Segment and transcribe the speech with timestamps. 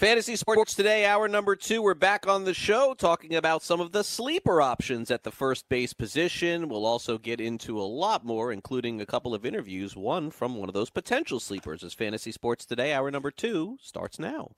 [0.00, 1.82] Fantasy Sports Today, hour number two.
[1.82, 5.68] We're back on the show talking about some of the sleeper options at the first
[5.68, 6.70] base position.
[6.70, 10.70] We'll also get into a lot more, including a couple of interviews, one from one
[10.70, 11.84] of those potential sleepers.
[11.84, 14.52] As Fantasy Sports Today, hour number two starts now.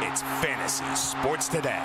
[0.00, 1.82] It's Fantasy Sports Today.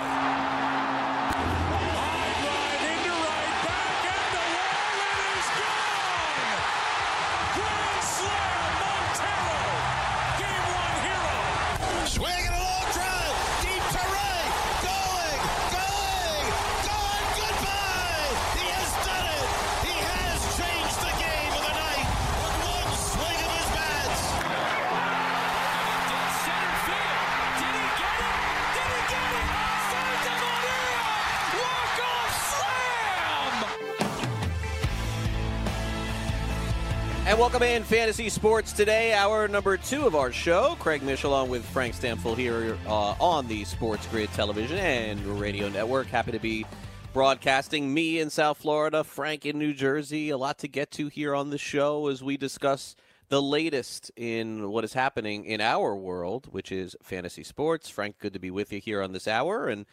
[37.42, 40.76] Welcome in Fantasy Sports Today, hour number two of our show.
[40.78, 45.68] Craig Mish along with Frank Stampfl here uh, on the Sports Grid Television and Radio
[45.68, 46.06] Network.
[46.06, 46.64] Happy to be
[47.12, 50.30] broadcasting me in South Florida, Frank in New Jersey.
[50.30, 52.94] A lot to get to here on the show as we discuss
[53.28, 57.88] the latest in what is happening in our world, which is fantasy sports.
[57.88, 59.66] Frank, good to be with you here on this hour.
[59.66, 59.84] And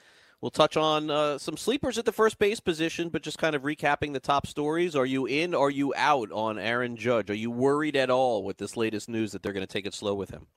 [0.42, 3.64] We'll touch on uh, some sleepers at the first base position, but just kind of
[3.64, 4.96] recapping the top stories.
[4.96, 5.54] Are you in?
[5.54, 7.30] Are you out on Aaron Judge?
[7.30, 9.94] Are you worried at all with this latest news that they're going to take it
[9.94, 10.48] slow with him?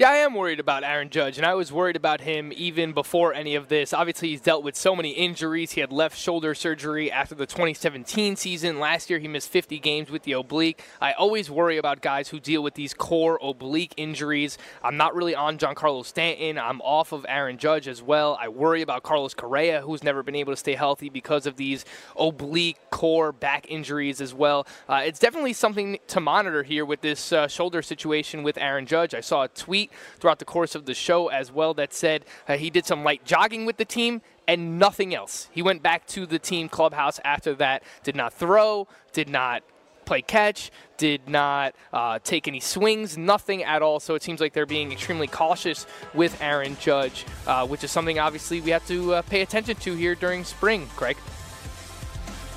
[0.00, 3.34] Yeah, I am worried about Aaron Judge, and I was worried about him even before
[3.34, 3.92] any of this.
[3.92, 5.72] Obviously, he's dealt with so many injuries.
[5.72, 8.78] He had left shoulder surgery after the 2017 season.
[8.78, 10.84] Last year, he missed 50 games with the oblique.
[11.00, 14.56] I always worry about guys who deal with these core oblique injuries.
[14.84, 16.58] I'm not really on Giancarlo Stanton.
[16.58, 18.38] I'm off of Aaron Judge as well.
[18.40, 21.84] I worry about Carlos Correa, who's never been able to stay healthy because of these
[22.16, 24.64] oblique core back injuries as well.
[24.88, 29.12] Uh, it's definitely something to monitor here with this uh, shoulder situation with Aaron Judge.
[29.12, 29.87] I saw a tweet
[30.18, 33.24] throughout the course of the show as well that said uh, he did some light
[33.24, 35.48] jogging with the team and nothing else.
[35.52, 39.62] He went back to the team clubhouse after that, did not throw, did not
[40.08, 44.00] play catch, did not uh, take any swings, nothing at all.
[44.00, 48.18] So it seems like they're being extremely cautious with Aaron Judge, uh, which is something
[48.18, 51.18] obviously we have to uh, pay attention to here during spring, Craig.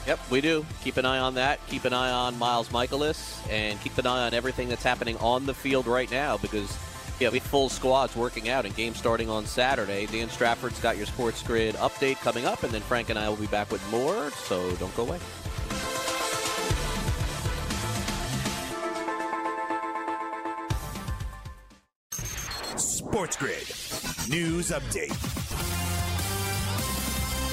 [0.08, 0.66] Yep, we do.
[0.84, 1.60] Keep an eye on that.
[1.68, 5.46] Keep an eye on Miles Mikolas, and keep an eye on everything that's happening on
[5.46, 6.76] the field right now because
[7.22, 10.08] yeah, we full squads working out and game starting on Saturday.
[10.08, 13.36] Dan Strafford's got your Sports Grid update coming up, and then Frank and I will
[13.36, 15.20] be back with more, so don't go away.
[22.76, 23.68] Sports Grid
[24.28, 25.12] News Update.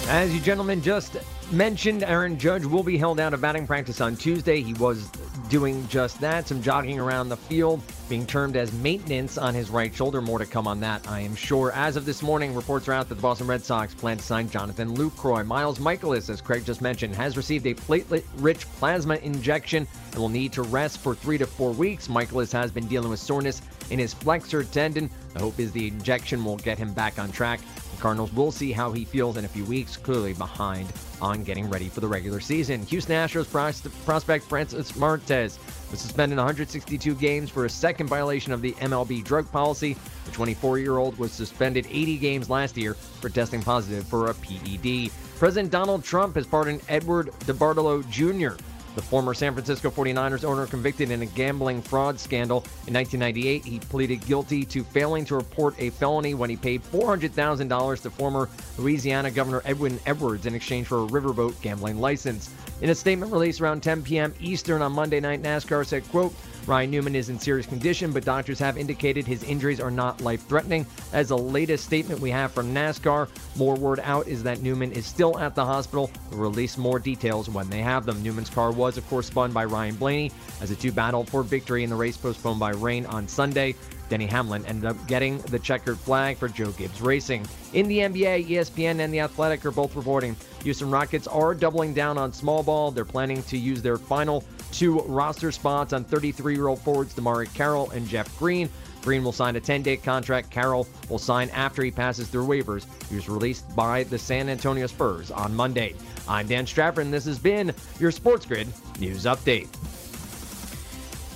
[0.09, 1.19] As you gentlemen just
[1.53, 4.63] mentioned, Aaron Judge will be held out of batting practice on Tuesday.
[4.63, 5.11] He was
[5.49, 9.95] doing just that, some jogging around the field, being termed as maintenance on his right
[9.95, 10.21] shoulder.
[10.21, 11.73] More to come on that, I am sure.
[11.73, 14.49] As of this morning, reports are out that the Boston Red Sox plan to sign
[14.51, 15.47] Jonathan Lucroy.
[15.47, 20.53] Miles Mikolas, as Craig just mentioned, has received a platelet-rich plasma injection and will need
[20.53, 22.09] to rest for three to four weeks.
[22.09, 25.11] Mikolas has been dealing with soreness in his flexor tendon.
[25.35, 27.61] The hope is the injection will get him back on track.
[27.99, 31.89] Cardinals will see how he feels in a few weeks, clearly behind on getting ready
[31.89, 32.83] for the regular season.
[32.87, 35.59] Houston Astros pros- prospect Francis Martes
[35.91, 39.97] was suspended 162 games for a second violation of the MLB drug policy.
[40.25, 44.35] The 24 year old was suspended 80 games last year for testing positive for a
[44.35, 45.11] PED.
[45.39, 48.63] President Donald Trump has pardoned Edward DeBartolo Jr.
[48.99, 52.65] The former San Francisco 49ers owner convicted in a gambling fraud scandal.
[52.89, 58.03] In 1998, he pleaded guilty to failing to report a felony when he paid $400,000
[58.03, 62.51] to former Louisiana Governor Edwin Edwards in exchange for a riverboat gambling license.
[62.81, 64.35] In a statement released around 10 p.m.
[64.41, 66.35] Eastern on Monday night, NASCAR said, quote,
[66.69, 70.47] Ryan Newman is in serious condition, but doctors have indicated his injuries are not life
[70.47, 70.87] threatening.
[71.15, 73.27] As the latest statement we have from NASCAR,
[73.57, 76.11] more word out is that Newman is still at the hospital.
[76.31, 78.23] We'll release more details when they have them.
[78.23, 80.31] Newman's car was, of course, spun by Ryan Blaney
[80.61, 83.75] as the two battled for victory in the race postponed by rain on Sunday.
[84.09, 87.47] Denny Hamlin ended up getting the checkered flag for Joe Gibbs Racing.
[87.73, 92.19] In the NBA, ESPN and The Athletic are both reporting Houston Rockets are doubling down
[92.19, 92.91] on small ball.
[92.91, 97.53] They're planning to use their final two roster spots on 33 year old forwards DeMarre
[97.55, 98.69] Carroll and Jeff Green.
[99.03, 100.51] Green will sign a 10 day contract.
[100.51, 102.87] Carroll will sign after he passes through waivers.
[103.09, 105.95] He was released by the San Antonio Spurs on Monday.
[106.29, 108.69] I'm Dan Strafford, and this has been your Sports Grid
[108.99, 109.69] News Update.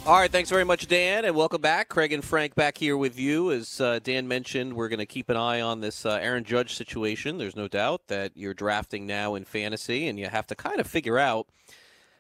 [0.05, 1.89] All right, thanks very much, Dan, and welcome back.
[1.89, 3.53] Craig and Frank back here with you.
[3.53, 6.75] As uh, Dan mentioned, we're going to keep an eye on this uh, Aaron Judge
[6.75, 7.39] situation.
[7.39, 10.89] There's no doubt that you're drafting now in fantasy, and you have to kind of
[10.89, 11.47] figure out.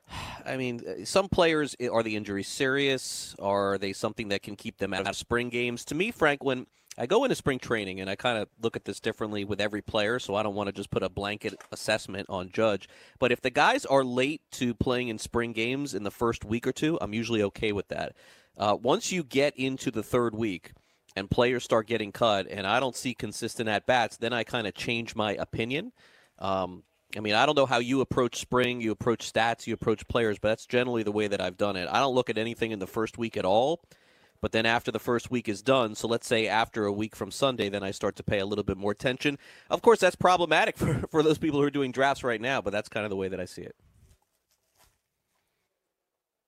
[0.46, 3.34] I mean, some players are the injuries serious?
[3.40, 5.84] Are they something that can keep them out of spring games?
[5.86, 6.68] To me, Frank, when
[6.98, 9.80] I go into spring training and I kind of look at this differently with every
[9.80, 12.88] player, so I don't want to just put a blanket assessment on Judge.
[13.18, 16.66] But if the guys are late to playing in spring games in the first week
[16.66, 18.14] or two, I'm usually okay with that.
[18.58, 20.72] Uh, once you get into the third week
[21.16, 24.66] and players start getting cut, and I don't see consistent at bats, then I kind
[24.66, 25.92] of change my opinion.
[26.38, 26.82] Um,
[27.16, 30.38] I mean, I don't know how you approach spring, you approach stats, you approach players,
[30.38, 31.88] but that's generally the way that I've done it.
[31.90, 33.82] I don't look at anything in the first week at all.
[34.42, 37.30] But then after the first week is done, so let's say after a week from
[37.30, 39.38] Sunday, then I start to pay a little bit more attention.
[39.70, 42.72] Of course, that's problematic for, for those people who are doing drafts right now, but
[42.72, 43.76] that's kind of the way that I see it.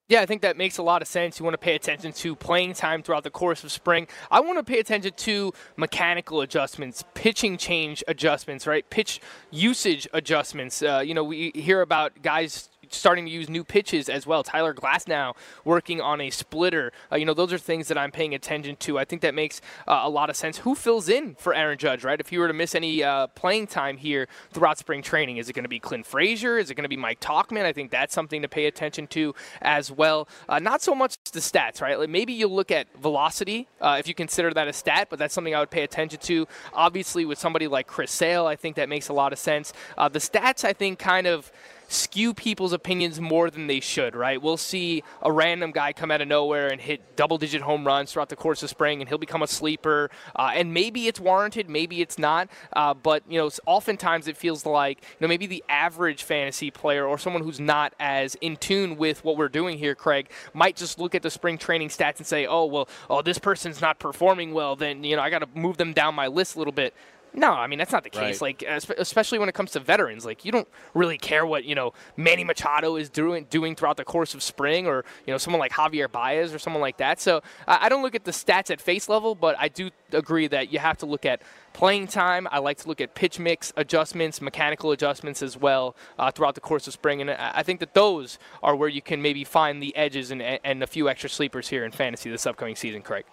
[0.06, 1.38] Yeah, I think that makes a lot of sense.
[1.38, 4.06] You want to pay attention to playing time throughout the course of spring.
[4.30, 8.88] I want to pay attention to mechanical adjustments, pitching change adjustments, right?
[8.90, 9.20] Pitch
[9.50, 10.82] usage adjustments.
[10.82, 14.42] Uh, you know, we hear about guys starting to use new pitches as well.
[14.42, 15.34] Tyler Glasnow
[15.64, 16.92] working on a splitter.
[17.10, 18.98] Uh, you know, those are things that I'm paying attention to.
[18.98, 20.58] I think that makes uh, a lot of sense.
[20.58, 22.20] Who fills in for Aaron Judge, right?
[22.20, 25.52] If you were to miss any uh, playing time here throughout spring training, is it
[25.52, 26.58] going to be Clint Frazier?
[26.58, 27.64] Is it going to be Mike Tauchman?
[27.64, 30.28] I think that's something to pay attention to as well.
[30.48, 31.98] Uh, not so much the stats, right?
[31.98, 35.34] Like maybe you'll look at velocity uh, if you consider that a stat, but that's
[35.34, 36.46] something I would pay attention to.
[36.72, 39.72] Obviously, with somebody like Chris Sale, I think that makes a lot of sense.
[39.96, 41.52] Uh, the stats, I think, kind of
[41.94, 44.40] skew people's opinions more than they should, right?
[44.40, 48.12] We'll see a random guy come out of nowhere and hit double digit home runs
[48.12, 50.10] throughout the course of spring, and he'll become a sleeper.
[50.36, 52.48] Uh, and maybe it's warranted, maybe it's not.
[52.72, 57.06] Uh, but, you know, oftentimes it feels like, you know, maybe the average fantasy player
[57.06, 60.98] or someone who's not as in tune with what we're doing here, Craig, might just
[60.98, 64.52] look at the spring training stats and say, oh, well, oh, this person's not performing
[64.52, 66.94] well, then, you know, I got to move them down my list a little bit.
[67.36, 68.40] No, I mean that's not the case.
[68.40, 68.60] Right.
[68.60, 71.92] Like especially when it comes to veterans, like you don't really care what you know
[72.16, 75.72] Manny Machado is doing doing throughout the course of spring, or you know someone like
[75.72, 77.20] Javier Baez or someone like that.
[77.20, 80.72] So I don't look at the stats at face level, but I do agree that
[80.72, 81.42] you have to look at
[81.72, 82.46] playing time.
[82.52, 86.60] I like to look at pitch mix adjustments, mechanical adjustments as well uh, throughout the
[86.60, 89.94] course of spring, and I think that those are where you can maybe find the
[89.96, 93.24] edges and, and a few extra sleepers here in fantasy this upcoming season, Craig.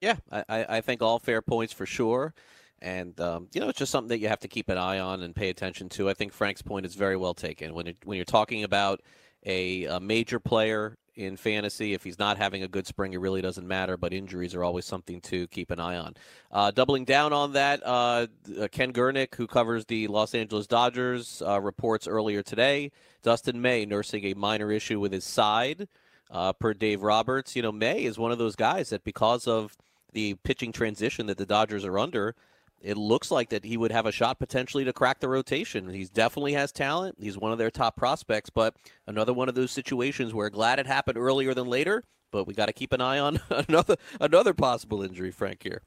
[0.00, 2.34] Yeah, I, I think all fair points for sure.
[2.82, 5.22] And um, you know, it's just something that you have to keep an eye on
[5.22, 6.10] and pay attention to.
[6.10, 7.74] I think Frank's point is very well taken.
[7.74, 9.00] When it, when you're talking about
[9.44, 11.94] a, a major player in fantasy.
[11.94, 13.96] If he's not having a good spring, it really doesn't matter.
[13.96, 16.14] But injuries are always something to keep an eye on.
[16.52, 18.26] Uh, doubling down on that, uh,
[18.60, 22.92] uh Ken Gurnick, who covers the Los Angeles Dodgers, uh, reports earlier today
[23.22, 25.88] Dustin May nursing a minor issue with his side.
[26.28, 29.76] Uh, per Dave Roberts, you know, May is one of those guys that because of
[30.12, 32.34] the pitching transition that the Dodgers are under,
[32.86, 35.90] it looks like that he would have a shot potentially to crack the rotation.
[35.90, 37.16] He definitely has talent.
[37.18, 38.76] He's one of their top prospects, but
[39.08, 42.66] another one of those situations where glad it happened earlier than later, but we got
[42.66, 45.82] to keep an eye on another another possible injury, Frank here.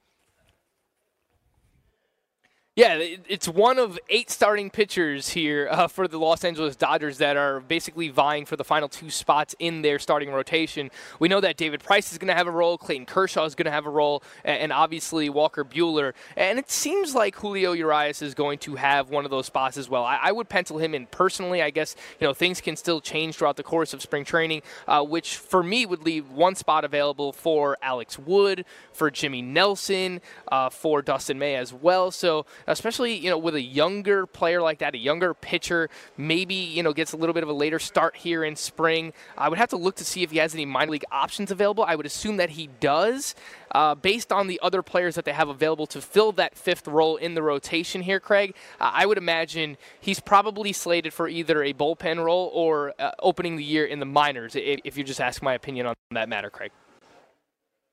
[2.80, 7.36] Yeah, it's one of eight starting pitchers here uh, for the Los Angeles Dodgers that
[7.36, 10.90] are basically vying for the final two spots in their starting rotation.
[11.20, 13.66] We know that David Price is going to have a role, Clayton Kershaw is going
[13.66, 16.14] to have a role, and obviously Walker Buehler.
[16.38, 19.90] And it seems like Julio Urias is going to have one of those spots as
[19.90, 20.06] well.
[20.06, 21.62] I, I would pencil him in personally.
[21.62, 25.04] I guess you know things can still change throughout the course of spring training, uh,
[25.04, 30.70] which for me would leave one spot available for Alex Wood, for Jimmy Nelson, uh,
[30.70, 32.10] for Dustin May as well.
[32.10, 36.82] So especially you know with a younger player like that, a younger pitcher, maybe you
[36.82, 39.12] know gets a little bit of a later start here in spring.
[39.38, 41.84] I would have to look to see if he has any minor league options available.
[41.84, 43.36] I would assume that he does.
[43.72, 47.18] Uh, based on the other players that they have available to fill that fifth role
[47.18, 51.74] in the rotation here, Craig, uh, I would imagine he's probably slated for either a
[51.74, 55.44] bullpen role or uh, opening the year in the minors, if, if you just ask
[55.44, 56.72] my opinion on that matter, Craig.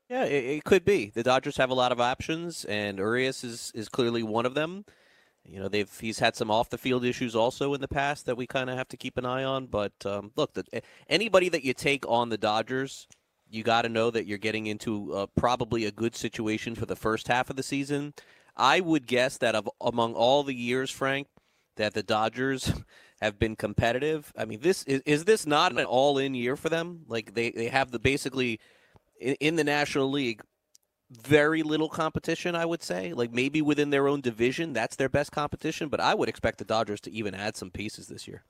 [0.08, 1.10] Yeah, it, it, could be.
[1.12, 4.84] The Dodgers have a lot of options, and Urias is, is clearly one of them.
[5.44, 8.36] You know, they've he's had some off the field issues also in the past that
[8.36, 9.66] we kind of have to keep an eye on.
[9.66, 10.64] But um, look, the,
[11.08, 13.06] anybody that you take on the Dodgers,
[13.48, 16.96] you got to know that you're getting into uh, probably a good situation for the
[16.96, 18.14] first half of the season.
[18.56, 21.28] I would guess that of among all the years, Frank,
[21.76, 22.72] that the Dodgers
[23.20, 24.32] have been competitive.
[24.36, 27.02] I mean, this is is this not an all-in year for them?
[27.06, 28.58] Like they they have the basically
[29.20, 30.42] in, in the National League,
[31.10, 33.12] very little competition, I would say.
[33.12, 35.88] Like maybe within their own division, that's their best competition.
[35.88, 38.44] But I would expect the Dodgers to even add some pieces this year.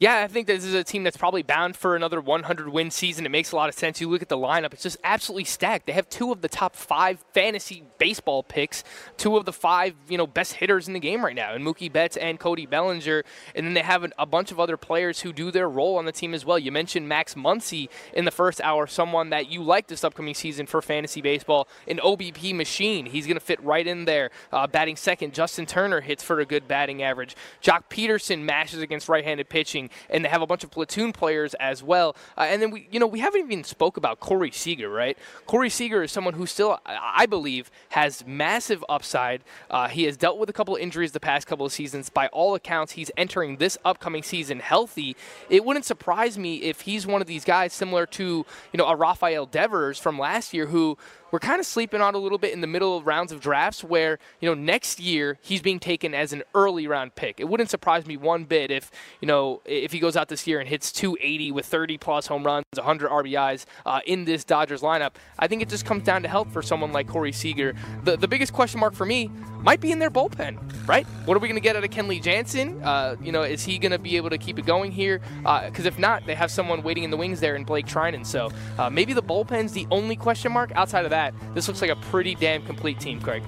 [0.00, 3.26] Yeah, I think this is a team that's probably bound for another 100 win season.
[3.26, 4.00] It makes a lot of sense.
[4.00, 5.84] You look at the lineup, it's just absolutely stacked.
[5.84, 8.82] They have two of the top five fantasy baseball picks,
[9.18, 11.92] two of the five you know best hitters in the game right now, and Mookie
[11.92, 13.24] Betts and Cody Bellinger.
[13.54, 16.12] And then they have a bunch of other players who do their role on the
[16.12, 16.58] team as well.
[16.58, 20.64] You mentioned Max Muncy in the first hour, someone that you like this upcoming season
[20.64, 23.04] for fantasy baseball, an OBP machine.
[23.04, 24.30] He's going to fit right in there.
[24.50, 27.36] Uh, batting second, Justin Turner hits for a good batting average.
[27.62, 31.54] Joc Pederson mashes against right handed pitching and they have a bunch of platoon players
[31.54, 32.16] as well.
[32.36, 35.16] Uh, and then we, you know, we haven't even spoke about Corey Seager, right?
[35.46, 39.42] Corey Seager is someone who still, I believe, has massive upside.
[39.70, 42.08] Uh, he has dealt with a couple of injuries the past couple of seasons.
[42.08, 45.16] By all accounts, he's entering this upcoming season healthy.
[45.48, 48.24] It wouldn't surprise me if he's one of these guys similar to,
[48.72, 50.98] you know, a Rafael Devers from last year who
[51.30, 53.84] we're kind of sleeping on a little bit in the middle of rounds of drafts
[53.84, 57.40] where, you know, next year he's being taken as an early round pick.
[57.40, 60.60] It wouldn't surprise me one bit if, you know, if he goes out this year
[60.60, 65.12] and hits 280 with 30 plus home runs, 100 RBIs uh, in this Dodgers lineup.
[65.38, 67.74] I think it just comes down to health for someone like Corey Seager.
[68.04, 69.30] The, the biggest question mark for me
[69.62, 70.58] might be in their bullpen,
[70.88, 71.06] right?
[71.24, 72.82] What are we going to get out of Kenley Jansen?
[72.82, 75.20] Uh, you know, is he going to be able to keep it going here?
[75.38, 78.24] Because uh, if not, they have someone waiting in the wings there in Blake Treinen.
[78.24, 80.72] So uh, maybe the bullpen's the only question mark.
[80.74, 81.19] Outside of that,
[81.54, 83.42] this looks like a pretty damn complete team, Craig.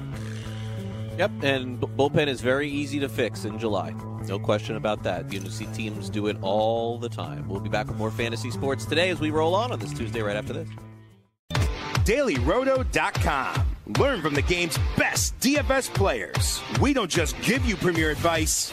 [1.19, 3.95] Yep, and bullpen is very easy to fix in July.
[4.27, 5.33] No question about that.
[5.33, 7.49] You see teams do it all the time.
[7.49, 10.23] We'll be back with more fantasy sports today as we roll on on this Tuesday
[10.23, 10.69] right after this.
[12.05, 13.67] DailyRoto.com.
[13.99, 16.61] Learn from the game's best DFS players.
[16.81, 18.73] We don't just give you premier advice,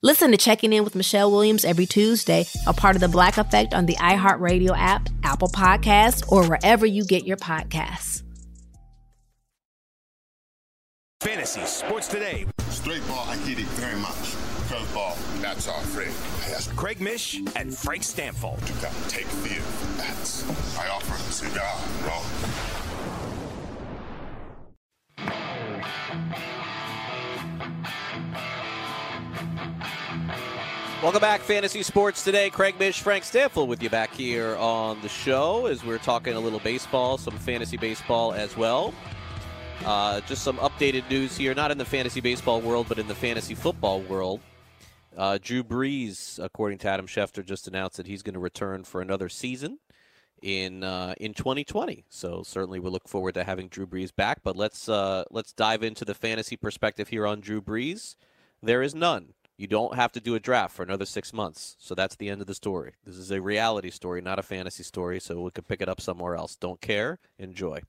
[0.00, 3.74] Listen to Checking In with Michelle Williams every Tuesday, a part of the Black Effect
[3.74, 8.22] on the iHeartRadio app, Apple Podcasts, or wherever you get your podcasts.
[11.20, 12.46] Fantasy Sports Today.
[12.68, 14.36] Straight ball, I get it very much.
[14.68, 16.14] Curve ball, that's our friend.
[16.48, 16.70] Yes.
[16.76, 18.56] Craig Mish and Frank Stampfl.
[18.68, 20.44] You gotta take feel for that.
[20.80, 22.22] I offer a cigar, bro.
[31.00, 32.50] Welcome back, Fantasy Sports Today.
[32.50, 36.40] Craig Mish, Frank Stampfl with you back here on the show as we're talking a
[36.40, 38.92] little baseball, some fantasy baseball as well.
[39.84, 43.14] Uh, just some updated news here, not in the fantasy baseball world, but in the
[43.14, 44.40] fantasy football world.
[45.16, 49.00] Uh, Drew Brees, according to Adam Schefter, just announced that he's going to return for
[49.00, 49.78] another season.
[50.42, 52.06] in uh, in 2020.
[52.08, 54.40] So certainly we look forward to having Drew Brees back.
[54.42, 58.16] But let's uh, let's dive into the fantasy perspective here on Drew Brees.
[58.62, 59.34] There is none.
[59.58, 61.76] You don't have to do a draft for another six months.
[61.80, 62.92] So that's the end of the story.
[63.04, 65.18] This is a reality story, not a fantasy story.
[65.18, 66.54] So we could pick it up somewhere else.
[66.54, 67.18] Don't care.
[67.38, 67.80] Enjoy.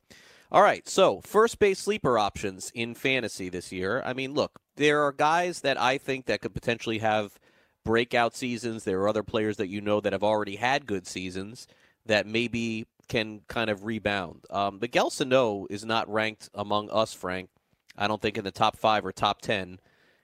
[0.51, 0.89] All right.
[0.89, 4.01] So first base sleeper options in fantasy this year.
[4.03, 7.39] I mean, look, there are guys that I think that could potentially have
[7.85, 8.83] breakout seasons.
[8.83, 11.67] There are other players that you know that have already had good seasons
[12.07, 14.45] that maybe can kind of rebound.
[14.49, 17.49] Um, Miguel Sano is not ranked among us, Frank.
[17.95, 19.79] I don't think in the top five or top ten.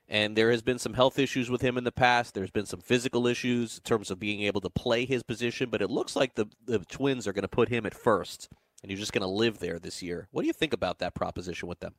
[0.08, 2.34] And there has been some health issues with him in the past.
[2.34, 5.82] There's been some physical issues in terms of being able to play his position, but
[5.82, 8.48] it looks like the, the Twins are going to put him at first,
[8.82, 10.28] and he's just going to live there this year.
[10.30, 11.94] What do you think about that proposition with them?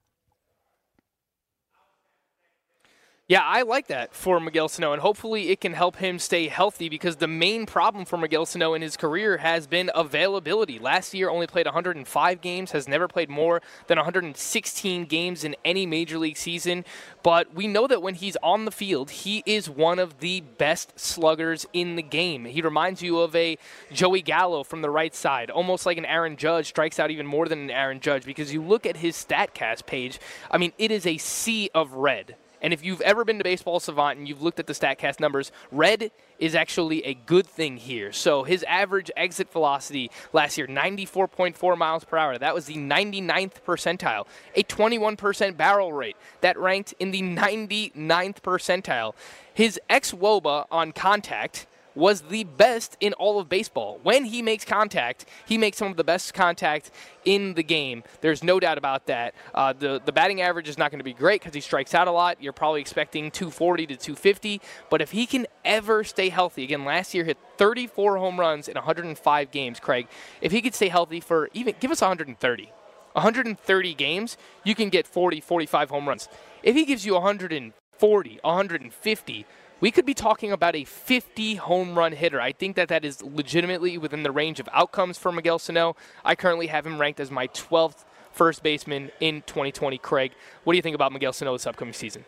[3.30, 6.88] Yeah, I like that for Miguel Sano, and hopefully it can help him stay healthy
[6.88, 10.80] because the main problem for Miguel Sano in his career has been availability.
[10.80, 15.86] Last year, only played 105 games, has never played more than 116 games in any
[15.86, 16.86] major league season.
[17.22, 20.98] But we know that when he's on the field, he is one of the best
[20.98, 22.46] sluggers in the game.
[22.46, 23.58] He reminds you of a
[23.92, 27.50] Joey Gallo from the right side, almost like an Aaron Judge, strikes out even more
[27.50, 30.18] than an Aaron Judge because you look at his StatCast page,
[30.50, 33.80] I mean, it is a sea of red and if you've ever been to Baseball
[33.80, 38.12] Savant and you've looked at the StatCast numbers, red is actually a good thing here.
[38.12, 42.38] So his average exit velocity last year, 94.4 miles per hour.
[42.38, 44.26] That was the 99th percentile.
[44.56, 46.18] A 21% barrel rate.
[46.42, 49.14] That ranked in the 99th percentile.
[49.54, 54.00] His ex-WOBA on contact was the best in all of baseball.
[54.04, 56.92] When he makes contact, he makes some of the best contact
[57.26, 58.04] in the game.
[58.22, 59.34] There's no doubt about that.
[59.54, 62.08] Uh, the the batting average is not going to be great because he strikes out
[62.08, 62.42] a lot.
[62.42, 67.14] You're probably expecting 240 to 250, but if he can ever stay healthy, again, last
[67.14, 69.80] year hit 34 home runs in 105 games.
[69.80, 70.08] Craig,
[70.40, 72.72] if he could stay healthy for even give us 130.
[73.14, 76.30] 130 games, you can get 40, 45 home runs.
[76.62, 79.46] If he gives you 140, 150,
[79.80, 82.42] we could be talking about a 50 home run hitter.
[82.42, 85.96] I think that that is legitimately within the range of outcomes for Miguel Sano.
[86.26, 89.98] I currently have him ranked as my 12th first baseman in 2020.
[89.98, 90.32] Craig,
[90.64, 92.26] what do you think about Miguel Sano this upcoming season?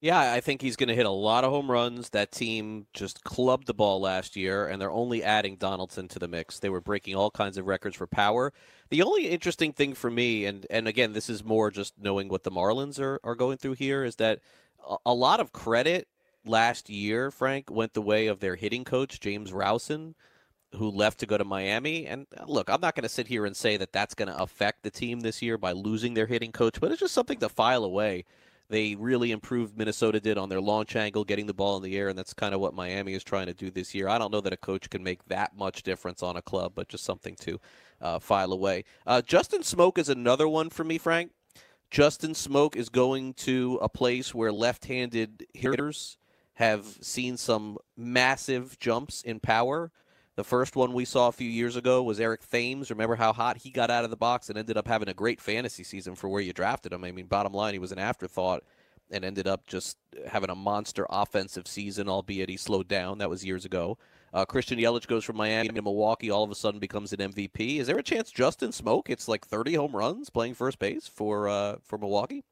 [0.00, 2.10] Yeah, I think he's going to hit a lot of home runs.
[2.10, 6.28] That team just clubbed the ball last year, and they're only adding Donaldson to the
[6.28, 6.58] mix.
[6.58, 8.52] They were breaking all kinds of records for power.
[8.90, 12.42] The only interesting thing for me, and, and again, this is more just knowing what
[12.42, 14.40] the Marlins are, are going through here, is that
[14.86, 16.06] a, a lot of credit
[16.44, 20.14] last year, Frank, went the way of their hitting coach, James Rowson,
[20.74, 22.06] who left to go to Miami.
[22.06, 24.42] And uh, look, I'm not going to sit here and say that that's going to
[24.42, 27.48] affect the team this year by losing their hitting coach, but it's just something to
[27.48, 28.24] file away.
[28.70, 32.08] They really improved, Minnesota did, on their launch angle, getting the ball in the air,
[32.08, 34.08] and that's kind of what Miami is trying to do this year.
[34.08, 36.88] I don't know that a coach can make that much difference on a club, but
[36.88, 37.60] just something to
[38.00, 38.84] uh, file away.
[39.06, 41.32] Uh, Justin Smoak is another one for me, Frank.
[41.90, 46.16] Justin Smoak is going to a place where left handed hitters
[46.54, 49.90] have seen some massive jumps in power.
[50.36, 52.90] The first one we saw a few years ago was Eric Thames.
[52.90, 55.40] Remember how hot he got out of the box and ended up having a great
[55.40, 57.04] fantasy season for where you drafted him.
[57.04, 58.64] I mean, bottom line, he was an afterthought
[59.10, 63.18] and ended up just having a monster offensive season, albeit he slowed down.
[63.18, 63.98] That was years ago.
[64.32, 67.78] Uh, Christian Yelich goes from Miami to Milwaukee, all of a sudden becomes an MVP.
[67.78, 69.08] Is there a chance Justin Smoak?
[69.08, 72.42] It's like 30 home runs playing first base for uh, for Milwaukee.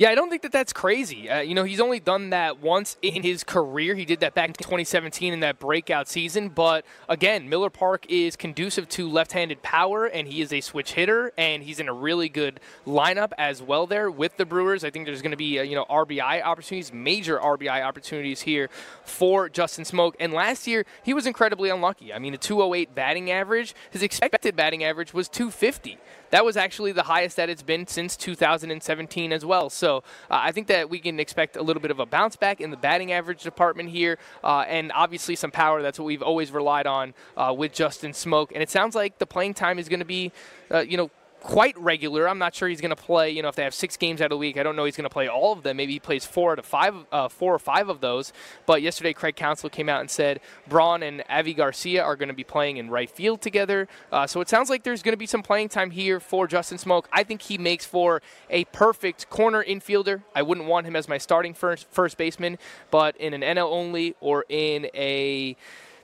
[0.00, 1.28] Yeah, I don't think that that's crazy.
[1.28, 3.94] Uh, you know, he's only done that once in his career.
[3.94, 6.48] He did that back in 2017 in that breakout season.
[6.48, 10.94] But again, Miller Park is conducive to left handed power, and he is a switch
[10.94, 14.84] hitter, and he's in a really good lineup as well there with the Brewers.
[14.84, 18.70] I think there's going to be, uh, you know, RBI opportunities, major RBI opportunities here
[19.04, 20.14] for Justin Smoak.
[20.18, 22.10] And last year, he was incredibly unlucky.
[22.10, 25.98] I mean, a 208 batting average, his expected batting average was 250
[26.30, 29.70] that was actually the highest that it's been since 2017 as well.
[29.70, 30.00] So uh,
[30.42, 32.76] I think that we can expect a little bit of a bounce back in the
[32.76, 35.82] batting average department here, uh, and obviously some power.
[35.82, 39.26] That's what we've always relied on uh, with Justin Smoak, And it sounds like the
[39.26, 40.32] playing time is going to be,
[40.70, 41.10] uh, you know,
[41.40, 42.28] quite regular.
[42.28, 43.30] I'm not sure he's going to play.
[43.30, 44.96] You know, if they have six games out of the week, I don't know he's
[44.96, 45.76] going to play all of them.
[45.76, 48.32] Maybe he plays four out of five, uh, four or five of those.
[48.66, 52.34] But yesterday, Craig Counsell came out and said Braun and Avi Garcia are going to
[52.34, 53.88] be playing in right field together.
[54.12, 56.78] Uh, so it sounds like there's going to be some playing time here for Justin
[56.78, 57.06] Smoak.
[57.12, 60.22] I think he makes for a perfect corner infielder.
[60.34, 62.58] I wouldn't want him as my starting first first baseman,
[62.90, 65.56] but in an NL only or in a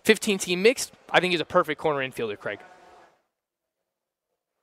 [0.04, 2.60] 15 team mixed, I think he's a perfect corner infielder, Craig.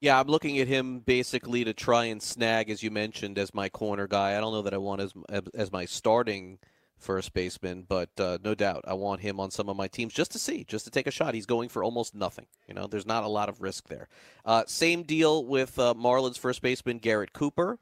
[0.04, 3.70] Yeah, I'm looking at him basically to try and snag, as you mentioned, as my
[3.70, 4.36] corner guy.
[4.36, 5.13] I don't know that I want as
[5.54, 6.60] as my starting
[6.98, 10.34] first baseman, but uh, no doubt I want him on some of my teams just
[10.34, 11.34] to see, just to take a shot.
[11.34, 12.48] He's going for almost nothing.
[12.68, 14.10] You know, there's not a lot of risk there.
[14.44, 17.80] Uh, same deal with uh, Marlins first baseman Garrett Cooper.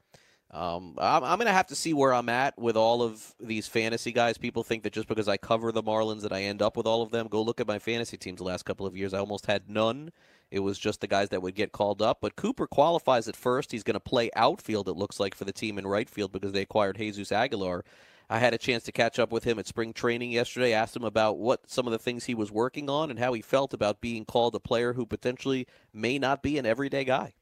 [0.52, 3.66] Um, I'm, I'm going to have to see where I'm at with all of these
[3.66, 4.38] fantasy guys.
[4.38, 7.02] People think that just because I cover the Marlins that I end up with all
[7.02, 7.26] of them.
[7.26, 9.12] Go look at my fantasy teams the last couple of years.
[9.12, 10.12] I almost had none.
[10.52, 12.18] It was just the guys that would get called up.
[12.20, 13.72] But Cooper qualifies at first.
[13.72, 16.52] He's going to play outfield, it looks like, for the team in right field because
[16.52, 17.84] they acquired Jesus Aguilar.
[18.28, 21.04] I had a chance to catch up with him at spring training yesterday, asked him
[21.04, 24.02] about what some of the things he was working on and how he felt about
[24.02, 27.32] being called a player who potentially may not be an everyday guy.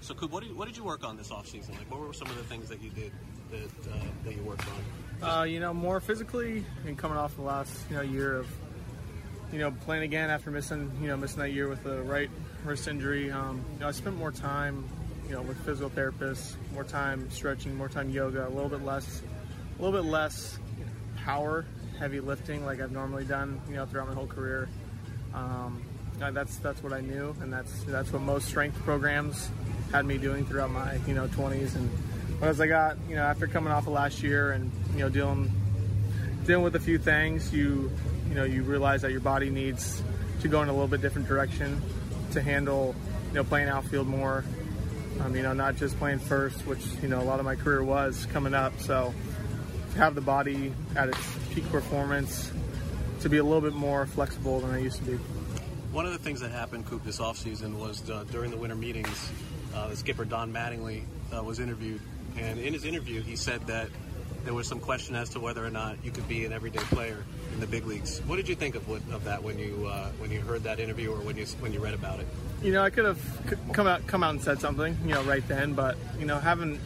[0.00, 1.70] So, Coop, what did, you, what did you work on this offseason?
[1.78, 3.12] Like, what were some of the things that you did
[3.50, 4.64] that, uh, that you worked
[5.22, 5.28] on?
[5.28, 8.48] Uh, you know, more physically and coming off the last you know year of
[9.52, 12.30] you know playing again after missing you know missing that year with the right
[12.64, 13.30] wrist injury.
[13.30, 14.88] Um, you know, I spent more time
[15.28, 19.22] you know with physical therapists, more time stretching, more time yoga, a little bit less,
[19.78, 20.58] a little bit less
[21.24, 21.66] power,
[21.98, 24.68] heavy lifting like I've normally done you know throughout my whole career.
[25.34, 25.82] Um,
[26.18, 29.50] that's that's what I knew, and that's that's what most strength programs
[29.92, 31.90] had me doing throughout my you know 20s and
[32.40, 35.08] but as I got you know after coming off of last year and you know
[35.08, 35.52] dealing
[36.46, 37.90] dealing with a few things you
[38.32, 40.02] you know you realize that your body needs
[40.40, 41.82] to go in a little bit different direction
[42.30, 42.94] to handle
[43.28, 44.42] you know playing outfield more.
[45.20, 47.84] Um, you know not just playing first which you know a lot of my career
[47.84, 48.72] was coming up.
[48.80, 49.12] So
[49.92, 52.50] to have the body at its peak performance
[53.20, 55.16] to be a little bit more flexible than I used to be.
[55.92, 59.30] One of the things that happened, Coop, this offseason was uh, during the winter meetings,
[59.74, 61.02] uh, the skipper Don Mattingly
[61.36, 62.00] uh, was interviewed,
[62.38, 63.90] and in his interview, he said that
[64.44, 67.24] there was some question as to whether or not you could be an everyday player
[67.52, 68.20] in the big leagues.
[68.26, 70.80] What did you think of what, of that when you uh, when you heard that
[70.80, 72.26] interview or when you when you read about it?
[72.62, 73.20] You know, I could have
[73.72, 76.80] come out come out and said something, you know, right then, but you know, having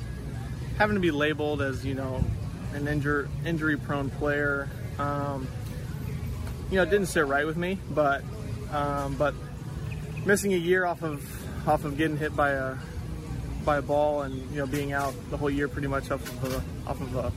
[0.78, 2.22] having to be labeled as you know
[2.74, 5.48] an injury injury prone player, um,
[6.70, 8.22] you know, it didn't sit right with me, but
[8.72, 9.34] um, but
[10.24, 12.76] missing a year off of off of getting hit by a
[13.64, 16.52] by a ball and you know being out the whole year pretty much off of
[16.52, 17.32] a, off of a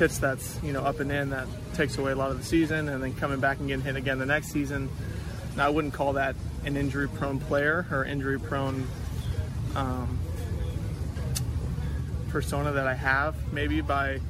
[0.00, 2.88] pitch that's you know up and in that takes away a lot of the season
[2.88, 4.88] and then coming back and getting hit again the next season.
[5.58, 8.86] Now, I wouldn't call that an injury prone player or injury prone
[9.76, 10.18] um,
[12.30, 14.20] persona that I have maybe by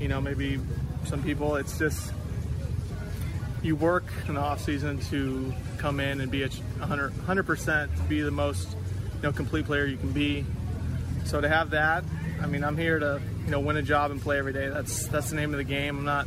[0.00, 0.60] you know maybe
[1.06, 2.12] some people it's just
[3.64, 8.02] you work in the off season to come in and be a 100 percent to
[8.04, 8.70] be the most
[9.16, 10.44] you know complete player you can be.
[11.24, 12.04] So to have that,
[12.42, 14.68] I mean, I'm here to you know win a job and play every day.
[14.68, 15.98] That's that's the name of the game.
[15.98, 16.26] I'm not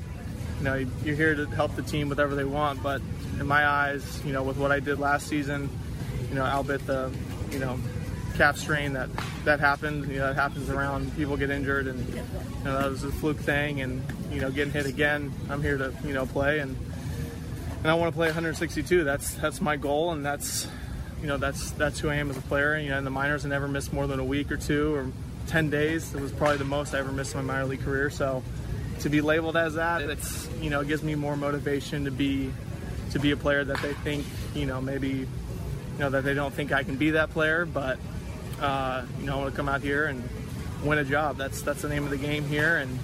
[0.59, 3.01] you know you're here to help the team whatever they want, but
[3.39, 5.69] in my eyes, you know with what I did last season,
[6.29, 7.11] you know albeit the
[7.51, 7.79] you know
[8.39, 9.09] calf strain that
[9.43, 10.09] that happened.
[10.09, 13.37] You know, that happens around people get injured, and you know that was a fluke
[13.37, 13.81] thing.
[13.81, 16.77] And you know, getting hit again, I'm here to you know play, and
[17.79, 19.03] and I want to play 162.
[19.03, 20.67] That's that's my goal, and that's
[21.21, 22.77] you know that's that's who I am as a player.
[22.77, 25.11] You know, in the minors, I never missed more than a week or two or
[25.49, 26.13] 10 days.
[26.13, 28.09] It was probably the most I ever missed in my minor league career.
[28.11, 28.43] So
[28.99, 32.51] to be labeled as that, it's you know, it gives me more motivation to be
[33.11, 35.27] to be a player that they think you know maybe you
[35.97, 37.97] know that they don't think I can be that player, but
[38.61, 40.27] uh, you know I want to come out here and
[40.83, 41.37] win a job.
[41.37, 42.99] That's that's the name of the game here, and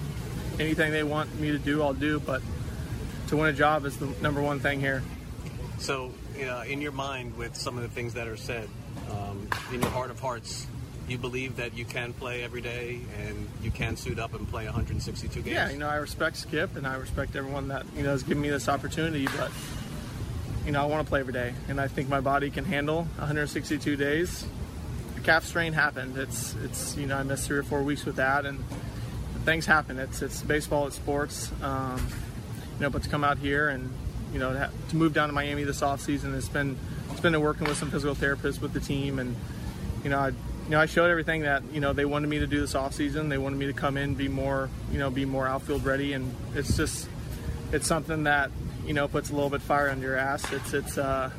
[0.59, 2.19] anything they want me to do, I'll do.
[2.19, 2.41] But
[3.27, 5.01] to win a job is the number one thing here.
[5.79, 8.69] So, uh, in your mind, with some of the things that are said,
[9.11, 10.67] um, in your heart of hearts,
[11.07, 14.65] you believe that you can play every day and you can suit up and play
[14.65, 15.47] 162 games.
[15.47, 18.41] Yeah, you know, I respect Skip and I respect everyone that you know has given
[18.41, 19.51] me this opportunity, but
[20.65, 23.03] you know, I want to play every day, and I think my body can handle
[23.17, 24.45] 162 days.
[25.13, 26.17] The calf strain happened.
[26.17, 28.63] It's it's you know I missed three or four weeks with that, and
[29.43, 29.99] things happen.
[29.99, 31.51] It's it's baseball, it's sports.
[31.61, 32.07] Um,
[32.75, 33.93] you know, but to come out here and
[34.33, 36.77] you know to move down to Miami this off season, it's been
[37.11, 39.35] it's been working with some physical therapists with the team, and
[40.03, 40.31] you know I
[40.65, 42.93] you know I showed everything that you know they wanted me to do this off
[42.93, 43.29] season.
[43.29, 46.35] They wanted me to come in, be more you know be more outfield ready, and
[46.55, 47.07] it's just
[47.71, 48.51] it's something that
[48.85, 50.51] you know puts a little bit fire under your ass.
[50.51, 51.29] It's it's uh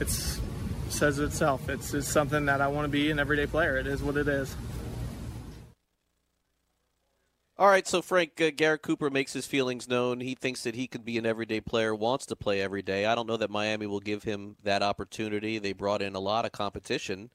[0.00, 0.40] it's
[0.88, 1.68] says it itself.
[1.68, 3.76] It's, it's something that I want to be an everyday player.
[3.76, 4.54] It is what it is.
[7.58, 10.20] All right, so Frank uh, Garrett Cooper makes his feelings known.
[10.20, 13.06] He thinks that he could be an everyday player, wants to play every day.
[13.06, 15.58] I don't know that Miami will give him that opportunity.
[15.58, 17.30] They brought in a lot of competition.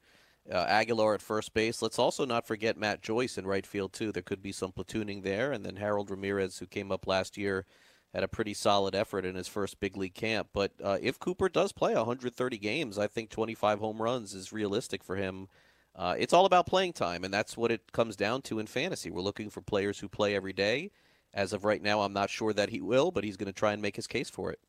[0.50, 1.82] Uh, Aguilar at first base.
[1.82, 4.10] Let's also not forget Matt Joyce in right field too.
[4.10, 7.64] There could be some platooning there, and then Harold Ramirez, who came up last year,
[8.12, 10.48] had a pretty solid effort in his first big league camp.
[10.52, 15.04] But uh, if Cooper does play 130 games, I think 25 home runs is realistic
[15.04, 15.48] for him
[15.94, 19.10] uh, it's all about playing time, and that's what it comes down to in fantasy.
[19.10, 20.90] We're looking for players who play every day,
[21.34, 23.72] As of right now, I'm not sure that he will, but he's going to try
[23.72, 24.60] and make his case for it.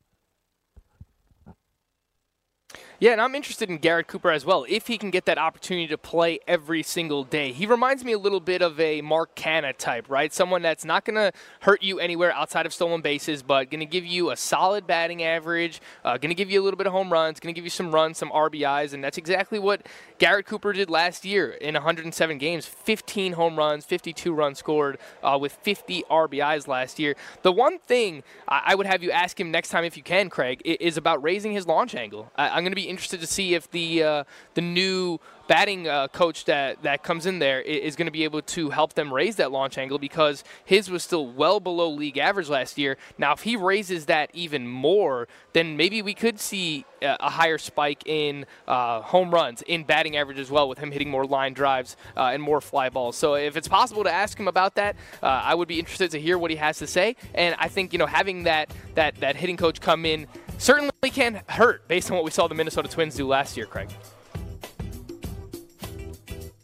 [3.00, 4.64] Yeah, and I'm interested in Garrett Cooper as well.
[4.68, 8.18] If he can get that opportunity to play every single day, he reminds me a
[8.18, 10.32] little bit of a Mark Canha type, right?
[10.32, 13.86] Someone that's not going to hurt you anywhere outside of stolen bases, but going to
[13.86, 16.92] give you a solid batting average, uh, going to give you a little bit of
[16.92, 19.84] home runs, going to give you some runs, some RBIs, and that's exactly what
[20.18, 25.36] Garrett Cooper did last year in 107 games 15 home runs, 52 runs scored uh,
[25.40, 27.16] with 50 RBIs last year.
[27.42, 30.62] The one thing I would have you ask him next time, if you can, Craig,
[30.64, 32.30] is about raising his launch angle.
[32.36, 36.44] I'm going to be interested to see if the uh, the new batting uh, coach
[36.46, 39.52] that, that comes in there is going to be able to help them raise that
[39.52, 42.96] launch angle because his was still well below league average last year.
[43.18, 48.06] Now, if he raises that even more, then maybe we could see a higher spike
[48.06, 51.96] in uh, home runs, in batting average as well, with him hitting more line drives
[52.16, 53.16] uh, and more fly balls.
[53.16, 56.20] So, if it's possible to ask him about that, uh, I would be interested to
[56.20, 57.16] hear what he has to say.
[57.34, 60.26] And I think you know having that that that hitting coach come in
[60.58, 63.90] certainly can hurt based on what we saw the Minnesota Twins do last year, Craig.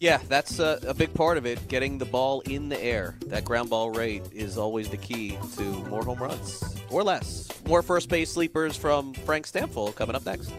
[0.00, 1.68] Yeah, that's a, a, big part of it.
[1.68, 3.16] Getting the ball in the air.
[3.26, 7.50] That ground ball rate is always the key to more home runs or less.
[7.66, 10.50] More first base sleepers from Frank Stampfl coming up next.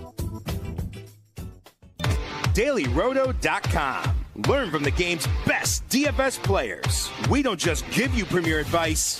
[2.53, 4.15] DailyRoto.com.
[4.47, 7.09] Learn from the game's best DFS players.
[7.29, 9.19] We don't just give you premier advice,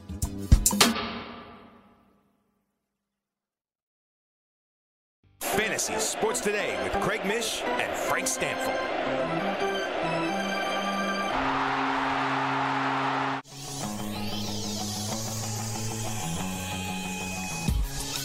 [5.81, 8.67] Sports Today with Craig Mish and Frank Stampfl.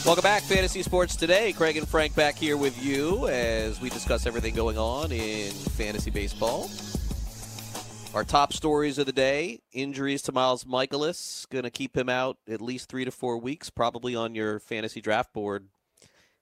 [0.04, 1.54] Welcome back, Fantasy Sports Today.
[1.54, 6.10] Craig and Frank back here with you as we discuss everything going on in fantasy
[6.10, 6.68] baseball.
[8.12, 12.36] Our top stories of the day injuries to Miles Mikolas, Going to keep him out
[12.46, 15.68] at least three to four weeks, probably on your fantasy draft board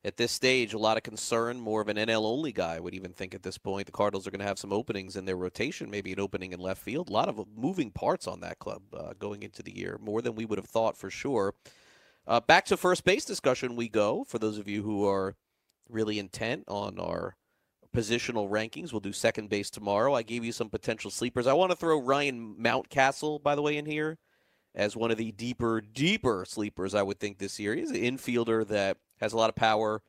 [0.04, 1.58] at this stage, a lot of concern.
[1.58, 3.86] More of an NL only guy, would even think at this point.
[3.86, 6.60] The Cardinals are going to have some openings in their rotation, maybe an opening in
[6.60, 7.08] left field.
[7.08, 10.34] A lot of moving parts on that club uh, going into the year, more than
[10.34, 11.54] we would have thought for sure.
[12.26, 14.24] Uh, back to first base discussion we go.
[14.24, 15.36] For those of you who are
[15.88, 17.36] really intent on our
[17.94, 20.14] positional rankings, we'll do second base tomorrow.
[20.14, 21.46] I gave you some potential sleepers.
[21.46, 24.18] I want to throw Ryan Mountcastle, by the way, in here
[24.74, 27.74] as one of the deeper, deeper sleepers, I would think, this year.
[27.74, 30.02] He's an infielder that has a lot of power.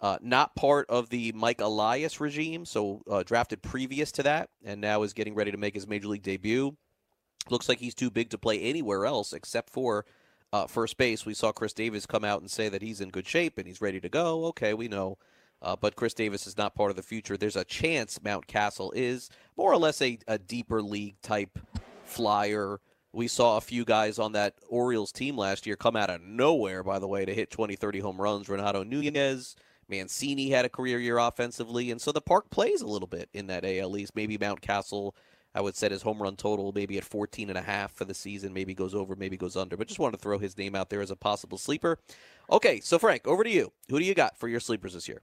[0.00, 4.80] Uh, not part of the Mike Elias regime, so uh, drafted previous to that, and
[4.80, 6.76] now is getting ready to make his major league debut.
[7.48, 10.04] Looks like he's too big to play anywhere else except for
[10.52, 11.24] uh, first base.
[11.24, 13.80] We saw Chris Davis come out and say that he's in good shape and he's
[13.80, 14.46] ready to go.
[14.46, 15.18] Okay, we know.
[15.62, 17.36] Uh, but Chris Davis is not part of the future.
[17.36, 21.58] There's a chance Mountcastle is more or less a, a deeper league type
[22.04, 22.80] flyer
[23.16, 26.82] we saw a few guys on that Orioles team last year come out of nowhere,
[26.82, 28.46] by the way, to hit 20, 30 home runs.
[28.46, 29.56] Renato Nunez,
[29.88, 31.90] Mancini had a career year offensively.
[31.90, 34.14] And so the park plays a little bit in that AL East.
[34.14, 35.12] Maybe Mountcastle,
[35.54, 38.12] I would set his home run total maybe at 14 and a half for the
[38.12, 38.52] season.
[38.52, 39.78] Maybe goes over, maybe goes under.
[39.78, 41.98] But just wanted to throw his name out there as a possible sleeper.
[42.52, 43.72] Okay, so Frank, over to you.
[43.88, 45.22] Who do you got for your sleepers this year?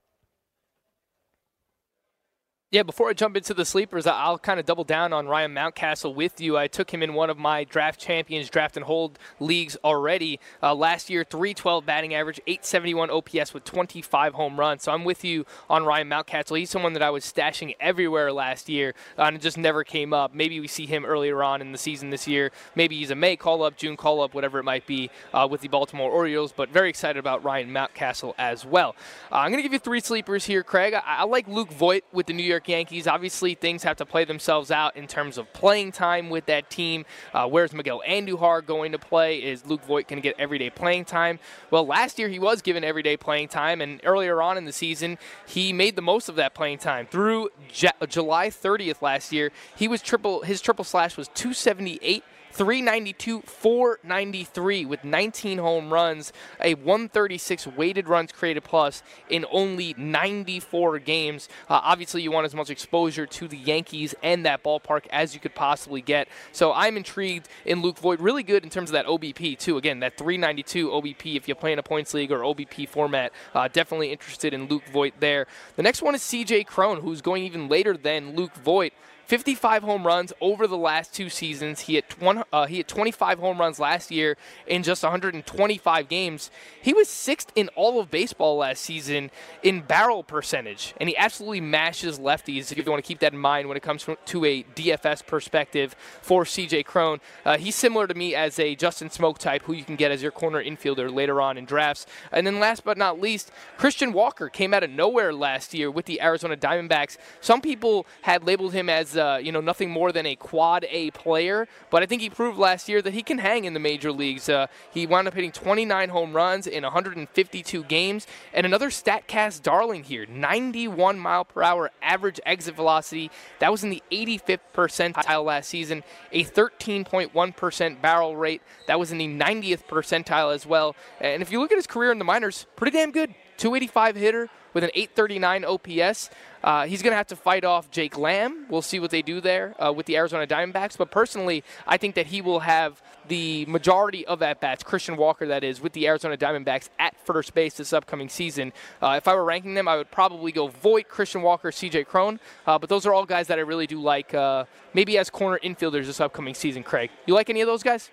[2.74, 6.16] Yeah, before I jump into the sleepers, I'll kind of double down on Ryan Mountcastle
[6.16, 6.58] with you.
[6.58, 10.40] I took him in one of my draft champions draft and hold leagues already.
[10.60, 14.82] Uh, last year, 312 batting average, 871 OPS with 25 home runs.
[14.82, 16.58] So I'm with you on Ryan Mountcastle.
[16.58, 20.12] He's someone that I was stashing everywhere last year uh, and it just never came
[20.12, 20.34] up.
[20.34, 22.52] Maybe we see him earlier on in the season this year.
[22.76, 25.62] Maybe he's a May call up, June call up, whatever it might be uh, with
[25.62, 26.52] the Baltimore Orioles.
[26.52, 28.96] But very excited about Ryan Mountcastle as well.
[29.32, 30.96] Uh, I'm going to give you three sleepers here, Craig.
[30.96, 33.08] I, I like Luke Voit with the New York York Yankees.
[33.08, 37.06] Obviously, things have to play themselves out in terms of playing time with that team.
[37.34, 39.40] Uh, where's Miguel Andujar going to play?
[39.40, 41.40] Is Luke Voit going to get everyday playing time?
[41.72, 45.18] Well, last year he was given everyday playing time, and earlier on in the season,
[45.46, 47.06] he made the most of that playing time.
[47.08, 50.44] Through J- July 30th last year, he was triple.
[50.44, 58.32] His triple slash was 278 392, 493 with 19 home runs, a 136 weighted runs
[58.32, 61.50] created plus in only 94 games.
[61.68, 65.40] Uh, obviously, you want as much exposure to the Yankees and that ballpark as you
[65.40, 66.28] could possibly get.
[66.52, 68.20] So I'm intrigued in Luke Voit.
[68.20, 69.78] Really good in terms of that OBP, too.
[69.78, 73.32] Again, that 392 OBP if you play in a points league or OBP format.
[73.56, 75.48] Uh, definitely interested in Luke Voit there.
[75.76, 78.94] The next one is CJ Cron, who's going even later than Luke Voit.
[79.34, 81.80] 55 home runs over the last two seasons.
[81.80, 82.06] He hit,
[82.54, 86.52] uh, he hit 25 home runs last year in just 125 games.
[86.80, 89.32] He was sixth in all of baseball last season
[89.64, 92.72] in barrel percentage, and he absolutely mashes lefties.
[92.72, 95.96] If you want to keep that in mind when it comes to a DFS perspective
[96.22, 99.84] for CJ Cron, uh, he's similar to me as a Justin Smoak type, who you
[99.84, 102.06] can get as your corner infielder later on in drafts.
[102.32, 106.06] And then last but not least, Christian Walker came out of nowhere last year with
[106.06, 107.18] the Arizona Diamondbacks.
[107.42, 111.12] Some people had labeled him as uh, you know nothing more than a quad A
[111.12, 114.12] player, but I think he proved last year that he can hang in the major
[114.12, 114.50] leagues.
[114.50, 120.04] Uh, he wound up hitting 29 home runs in 152 games, and another Statcast darling
[120.04, 123.32] here, 91 mile per hour average exit velocity.
[123.60, 126.04] That was in the 85th percentile last season.
[126.32, 128.62] A 13.1% barrel rate.
[128.88, 130.96] That was in the 90th percentile as well.
[131.20, 133.34] And if you look at his career in the minors, pretty damn good.
[133.64, 136.30] 285 hitter with an 839 OPS.
[136.62, 138.66] Uh, he's going to have to fight off Jake Lamb.
[138.70, 140.98] We'll see what they do there uh, with the Arizona Diamondbacks.
[140.98, 145.48] But personally, I think that he will have the majority of at bats, Christian Walker,
[145.48, 148.74] that is, with the Arizona Diamondbacks at first base this upcoming season.
[149.02, 152.42] Uh, if I were ranking them, I would probably go Voit, Christian Walker, CJ Cron.
[152.68, 155.58] Uh, but those are all guys that I really do like, uh, maybe as corner
[155.64, 157.12] infielders this upcoming season, Craig.
[157.28, 158.12] You like any of those guys?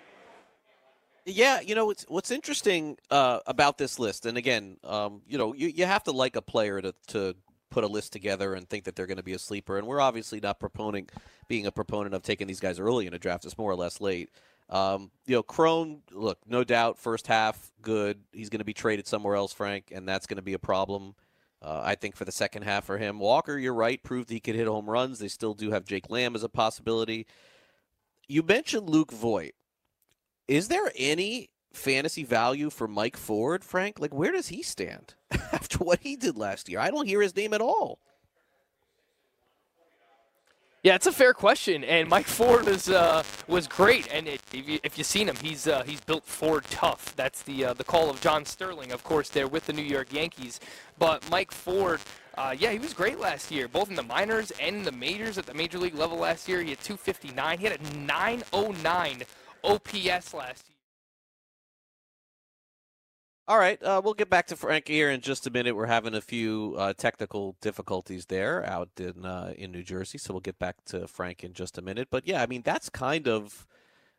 [1.31, 5.53] Yeah, you know what's what's interesting uh, about this list, and again, um, you know,
[5.53, 7.35] you, you have to like a player to, to
[7.69, 9.77] put a list together and think that they're going to be a sleeper.
[9.77, 11.11] And we're obviously not proponent
[11.47, 13.45] being a proponent of taking these guys early in a draft.
[13.45, 14.29] It's more or less late.
[14.69, 18.19] Um, you know, Cron, look, no doubt, first half good.
[18.31, 21.15] He's going to be traded somewhere else, Frank, and that's going to be a problem.
[21.61, 23.19] Uh, I think for the second half for him.
[23.19, 25.19] Walker, you're right, proved he could hit home runs.
[25.19, 27.27] They still do have Jake Lamb as a possibility.
[28.27, 29.53] You mentioned Luke Voit.
[30.51, 34.01] Is there any fantasy value for Mike Ford, Frank?
[34.01, 36.79] Like, where does he stand after what he did last year?
[36.81, 37.99] I don't hear his name at all.
[40.83, 44.11] Yeah, it's a fair question, and Mike Ford was uh, was great.
[44.11, 47.15] And it, if, you, you've seen him, he's uh, he's built Ford tough.
[47.15, 50.11] That's the uh, the call of John Sterling, of course, there with the New York
[50.11, 50.59] Yankees.
[50.99, 52.01] But Mike Ford,
[52.37, 55.37] uh, yeah, he was great last year, both in the minors and in the majors
[55.37, 56.61] at the major league level last year.
[56.61, 57.59] He had 259.
[57.59, 59.23] He had a 909
[59.63, 60.77] OPS last year.
[63.47, 65.75] All right, uh, we'll get back to Frank here in just a minute.
[65.75, 70.33] We're having a few uh, technical difficulties there out in uh, in New Jersey, so
[70.33, 72.07] we'll get back to Frank in just a minute.
[72.09, 73.67] But yeah, I mean that's kind of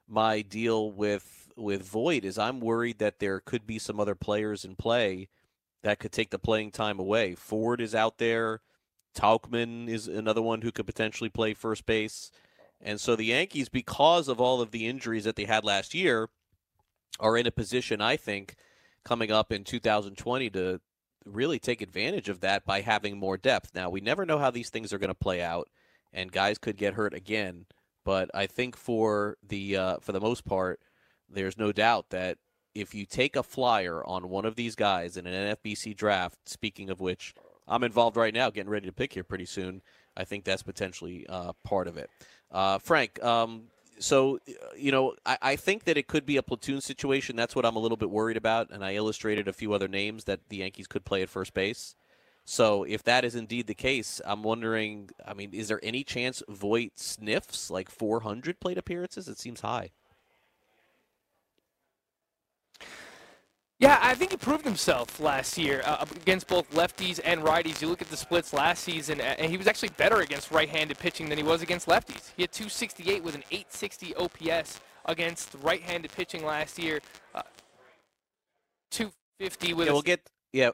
[0.08, 4.64] my deal with with Voit is I'm worried that there could be some other players
[4.64, 5.28] in play
[5.82, 7.34] that could take the playing time away.
[7.34, 8.60] Ford is out there.
[9.14, 12.30] Tauchman is another one who could potentially play first base.
[12.82, 16.28] And so the Yankees, because of all of the injuries that they had last year,
[17.20, 18.56] are in a position, I think,
[19.04, 20.80] coming up in 2020 to
[21.24, 23.70] really take advantage of that by having more depth.
[23.74, 25.68] Now, we never know how these things are going to play out,
[26.12, 27.66] and guys could get hurt again.
[28.04, 30.80] But I think for the uh, for the most part,
[31.28, 32.38] there's no doubt that
[32.74, 36.90] if you take a flyer on one of these guys in an NFBC draft, speaking
[36.90, 37.34] of which,
[37.68, 39.82] I'm involved right now, getting ready to pick here pretty soon.
[40.16, 42.10] I think that's potentially uh, part of it.
[42.52, 43.64] Uh, Frank, um,
[43.98, 44.38] so
[44.76, 47.34] you know, I, I, think that it could be a platoon situation.
[47.34, 50.24] That's what I'm a little bit worried about, and I illustrated a few other names
[50.24, 51.94] that the Yankees could play at first base.
[52.44, 55.10] So if that is indeed the case, I'm wondering.
[55.26, 59.28] I mean, is there any chance Voit sniffs like 400 plate appearances?
[59.28, 59.90] It seems high.
[63.82, 67.82] Yeah, I think he proved himself last year uh, against both lefties and righties.
[67.82, 71.28] You look at the splits last season, and he was actually better against right-handed pitching
[71.28, 72.30] than he was against lefties.
[72.36, 77.00] He had 268 with an 860 OPS against right-handed pitching last year.
[77.34, 77.42] Uh,
[78.92, 79.86] 250 with.
[79.88, 80.70] Yeah, we'll get yeah.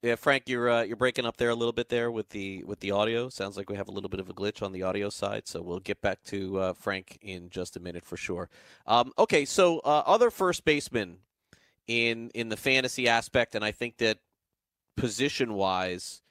[0.00, 2.78] Yeah, Frank, you're uh, you're breaking up there a little bit there with the with
[2.78, 3.30] the audio.
[3.30, 5.60] Sounds like we have a little bit of a glitch on the audio side, so
[5.60, 8.48] we'll get back to uh, Frank in just a minute for sure.
[8.86, 11.16] Um, okay, so uh, other first basemen
[11.88, 14.18] in in the fantasy aspect, and I think that
[14.96, 16.22] position wise,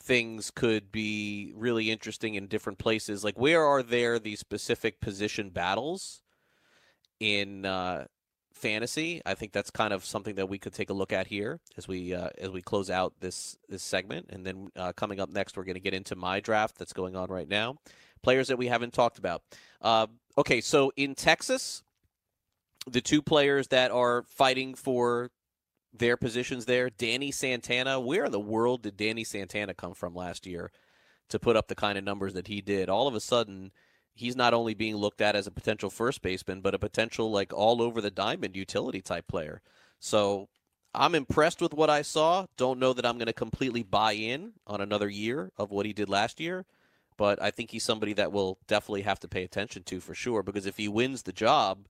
[0.00, 3.24] things could be really interesting in different places.
[3.24, 6.22] Like, where are there these specific position battles
[7.18, 8.04] in uh,
[8.52, 9.22] fantasy?
[9.24, 11.88] I think that's kind of something that we could take a look at here as
[11.88, 15.56] we uh, as we close out this this segment, and then uh, coming up next,
[15.56, 17.76] we're going to get into my draft that's going on right now.
[18.22, 19.42] Players that we haven't talked about.
[19.80, 21.84] Uh, okay, so in Texas,
[22.88, 25.30] the two players that are fighting for
[25.92, 28.00] their positions there, Danny Santana.
[28.00, 30.70] Where in the world did Danny Santana come from last year
[31.28, 32.88] to put up the kind of numbers that he did?
[32.88, 33.72] All of a sudden,
[34.14, 37.52] he's not only being looked at as a potential first baseman, but a potential like
[37.52, 39.62] all over the diamond utility type player.
[40.00, 40.48] So
[40.94, 42.46] I'm impressed with what I saw.
[42.56, 45.92] Don't know that I'm going to completely buy in on another year of what he
[45.92, 46.66] did last year,
[47.16, 50.42] but I think he's somebody that we'll definitely have to pay attention to for sure
[50.42, 51.86] because if he wins the job,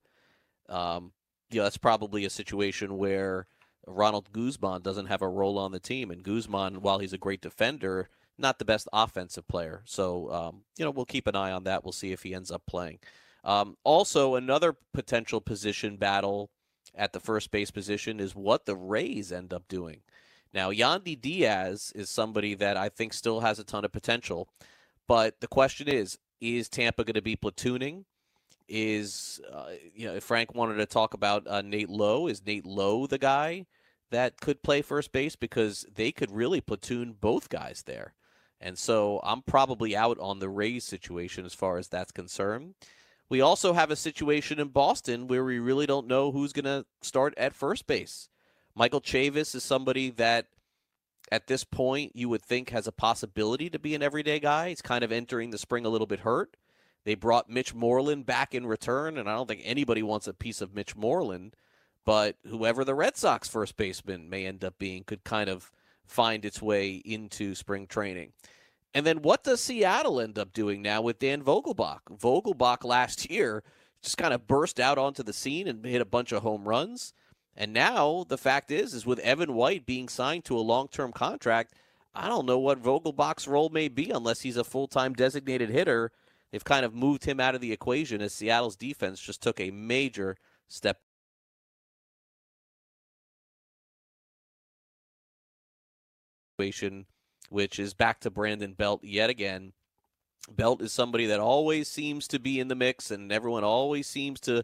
[0.69, 1.11] um,
[1.49, 3.47] you know, that's probably a situation where
[3.87, 7.41] Ronald Guzman doesn't have a role on the team, and Guzman, while he's a great
[7.41, 9.81] defender, not the best offensive player.
[9.85, 11.83] So, um, you know, we'll keep an eye on that.
[11.83, 12.99] We'll see if he ends up playing.
[13.43, 16.51] Um, also, another potential position battle
[16.95, 20.01] at the first base position is what the Rays end up doing.
[20.53, 24.49] Now, Yandy Diaz is somebody that I think still has a ton of potential,
[25.07, 28.05] but the question is, is Tampa going to be platooning?
[28.69, 32.65] Is uh, you know, if Frank wanted to talk about uh, Nate Lowe, is Nate
[32.65, 33.65] Lowe the guy
[34.11, 38.13] that could play first base because they could really platoon both guys there?
[38.61, 42.75] And so I'm probably out on the Rays situation as far as that's concerned.
[43.29, 46.85] We also have a situation in Boston where we really don't know who's going to
[47.01, 48.27] start at first base.
[48.75, 50.47] Michael Chavis is somebody that
[51.31, 54.69] at this point you would think has a possibility to be an everyday guy.
[54.69, 56.57] He's kind of entering the spring a little bit hurt.
[57.05, 60.61] They brought Mitch Moreland back in return, and I don't think anybody wants a piece
[60.61, 61.55] of Mitch Moreland,
[62.05, 65.71] but whoever the Red Sox first baseman may end up being could kind of
[66.05, 68.33] find its way into spring training.
[68.93, 71.99] And then what does Seattle end up doing now with Dan Vogelbach?
[72.11, 73.63] Vogelbach last year
[74.01, 77.13] just kind of burst out onto the scene and hit a bunch of home runs.
[77.55, 81.73] And now the fact is, is with Evan White being signed to a long-term contract,
[82.15, 86.11] I don't know what Vogelbach's role may be unless he's a full-time designated hitter.
[86.51, 89.71] They've kind of moved him out of the equation as Seattle's defense just took a
[89.71, 90.37] major
[90.67, 90.99] step
[97.49, 99.73] which is back to Brandon Belt yet again.
[100.51, 104.39] Belt is somebody that always seems to be in the mix, and everyone always seems
[104.41, 104.63] to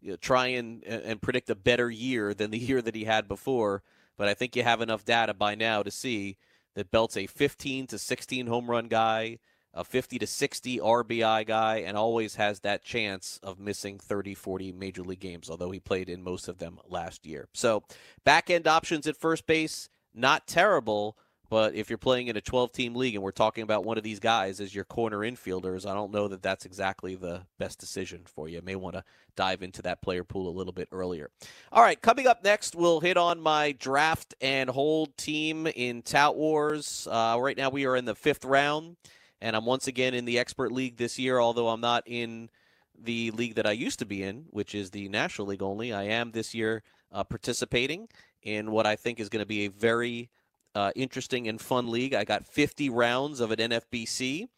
[0.00, 3.28] you know, try and and predict a better year than the year that he had
[3.28, 3.82] before.
[4.16, 6.36] But I think you have enough data by now to see
[6.74, 9.38] that Belt's a 15 to 16 home run guy,
[9.76, 14.72] a 50 to 60 RBI guy, and always has that chance of missing 30, 40
[14.72, 17.46] major league games, although he played in most of them last year.
[17.52, 17.84] So
[18.24, 21.16] back end options at first base, not terrible.
[21.48, 24.02] But if you're playing in a 12 team league and we're talking about one of
[24.02, 28.22] these guys as your corner infielders, I don't know that that's exactly the best decision
[28.24, 28.56] for you.
[28.56, 29.04] you may want to
[29.36, 31.30] dive into that player pool a little bit earlier.
[31.70, 36.36] All right, coming up next, we'll hit on my draft and hold team in Tout
[36.36, 37.06] Wars.
[37.08, 38.96] Uh, right now, we are in the fifth round,
[39.40, 42.50] and I'm once again in the expert league this year, although I'm not in
[42.98, 45.92] the league that I used to be in, which is the National League only.
[45.92, 46.82] I am this year
[47.12, 48.08] uh, participating
[48.42, 50.30] in what I think is going to be a very
[50.74, 52.14] uh, interesting and fun league.
[52.14, 54.48] I got 50 rounds of an NFBC,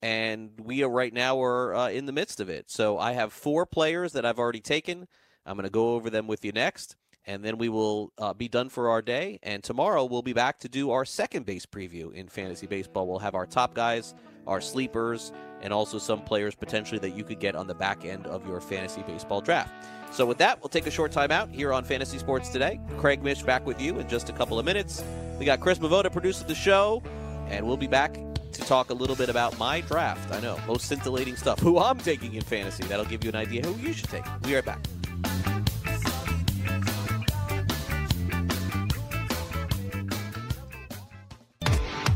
[0.00, 2.70] and we are right now are uh, in the midst of it.
[2.70, 5.08] So I have four players that I've already taken.
[5.44, 6.96] I'm going to go over them with you next,
[7.26, 9.38] and then we will uh, be done for our day.
[9.42, 13.06] And tomorrow we'll be back to do our second base preview in fantasy baseball.
[13.06, 14.14] We'll have our top guys,
[14.46, 18.26] our sleepers, and also some players potentially that you could get on the back end
[18.26, 19.72] of your fantasy baseball draft.
[20.12, 22.80] So with that, we'll take a short time out here on Fantasy Sports Today.
[22.98, 25.02] Craig Mish back with you in just a couple of minutes.
[25.38, 27.02] We got Chris Mavoda producing the show,
[27.48, 28.18] and we'll be back
[28.52, 30.30] to talk a little bit about my draft.
[30.32, 31.58] I know, most scintillating stuff.
[31.60, 32.84] Who I'm taking in fantasy.
[32.84, 34.24] That'll give you an idea who you should take.
[34.44, 34.86] We are back.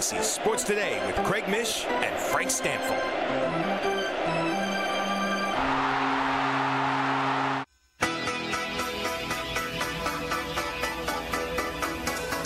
[0.00, 2.96] Fantasy Sports Today with Craig Mish and Frank Stampfl.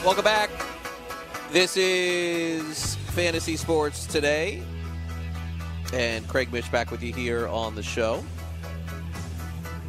[0.04, 0.50] Welcome back.
[1.52, 4.60] This is Fantasy Sports Today.
[5.92, 8.24] And Craig Mish back with you here on the show.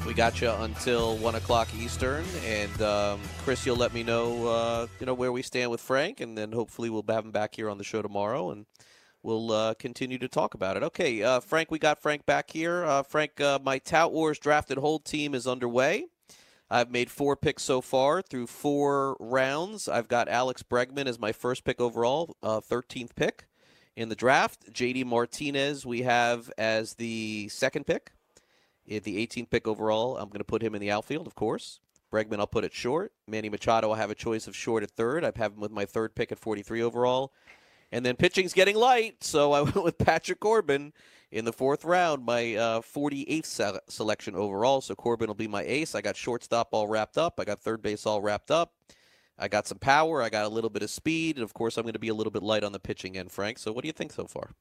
[0.06, 2.24] We got you until 1 o'clock Eastern.
[2.46, 6.20] And um, Chris, you'll let me know, uh, you know where we stand with Frank.
[6.20, 8.52] And then hopefully we'll have him back here on the show tomorrow.
[8.52, 8.68] And
[9.24, 10.84] we'll uh, continue to talk about it.
[10.84, 12.86] Okay, uh, Frank, we got Frank back here.
[12.86, 16.06] Uh, Frank, uh, my Tout Wars drafted hold team is underway.
[16.70, 19.88] I've made four picks so far through four rounds.
[19.88, 23.46] I've got Alex Bregman as my first pick overall, uh, 13th pick
[23.96, 24.72] in the draft.
[24.72, 28.12] JD Martinez we have as the second pick.
[28.92, 31.80] At the 18th pick overall, I'm going to put him in the outfield, of course.
[32.12, 33.12] Bregman, I'll put it short.
[33.28, 35.24] Manny Machado, I have a choice of short at third.
[35.24, 37.34] I have him with my third pick at 43 overall.
[37.92, 40.94] And then pitching's getting light, so I went with Patrick Corbin
[41.32, 44.82] in the fourth round, my uh, 48th se- selection overall.
[44.82, 45.96] So Corbin will be my ace.
[45.96, 47.40] I got shortstop all wrapped up.
[47.40, 48.74] I got third base all wrapped up.
[49.38, 50.22] I got some power.
[50.22, 51.36] I got a little bit of speed.
[51.36, 53.32] And of course, I'm going to be a little bit light on the pitching end,
[53.32, 53.60] Frank.
[53.60, 54.52] So what do you think so far?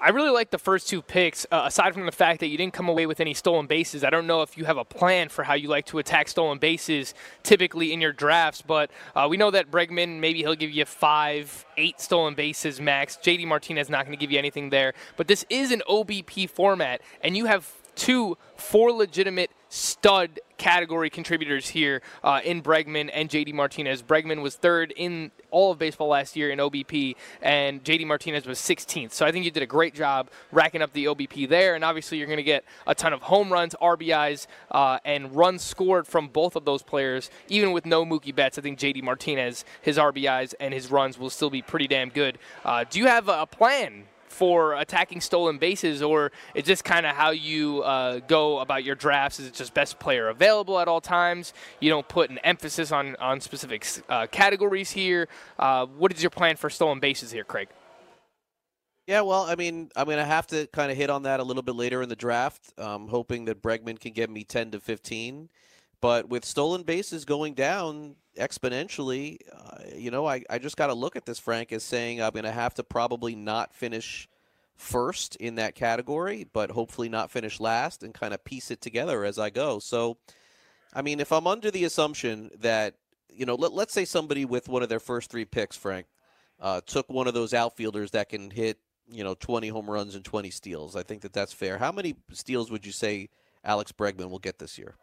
[0.00, 2.72] I really like the first two picks, uh, aside from the fact that you didn't
[2.72, 4.04] come away with any stolen bases.
[4.04, 6.58] I don't know if you have a plan for how you like to attack stolen
[6.58, 10.84] bases typically in your drafts, but uh, we know that Bregman, maybe he'll give you
[10.84, 13.16] five, eight stolen bases max.
[13.16, 14.94] JD Martinez not going to give you anything there.
[15.16, 21.68] But this is an OBP format, and you have two, four legitimate stud category contributors
[21.68, 24.00] here uh, in Bregman and JD Martinez.
[24.00, 28.60] Bregman was third in all of baseball last year in OBP, and JD Martinez was
[28.60, 29.10] 16th.
[29.10, 32.16] So I think you did a great job racking up the OBP there, and obviously
[32.16, 36.28] you're going to get a ton of home runs, RBIs, uh, and runs scored from
[36.28, 37.28] both of those players.
[37.48, 41.30] Even with no Mookie Betts, I think JD Martinez, his RBIs and his runs will
[41.30, 42.38] still be pretty damn good.
[42.64, 47.14] Uh, do you have a plan for attacking stolen bases, or is this kind of
[47.14, 49.38] how you uh, go about your drafts?
[49.38, 51.52] Is it just best player available at all times?
[51.80, 55.28] You don't put an emphasis on on specific uh, categories here.
[55.58, 57.68] Uh, what is your plan for stolen bases here, Craig?
[59.06, 61.42] Yeah, well, I mean, I'm going to have to kind of hit on that a
[61.42, 62.72] little bit later in the draft.
[62.78, 65.48] Um, hoping that Bregman can get me 10 to 15.
[66.02, 70.94] But with stolen bases going down exponentially, uh, you know, I, I just got to
[70.94, 74.28] look at this, Frank, as saying I'm going to have to probably not finish
[74.74, 79.24] first in that category, but hopefully not finish last and kind of piece it together
[79.24, 79.78] as I go.
[79.78, 80.18] So,
[80.92, 82.96] I mean, if I'm under the assumption that,
[83.28, 86.06] you know, let, let's say somebody with one of their first three picks, Frank,
[86.58, 88.78] uh, took one of those outfielders that can hit,
[89.08, 90.96] you know, 20 home runs and 20 steals.
[90.96, 91.78] I think that that's fair.
[91.78, 93.28] How many steals would you say
[93.62, 94.96] Alex Bregman will get this year?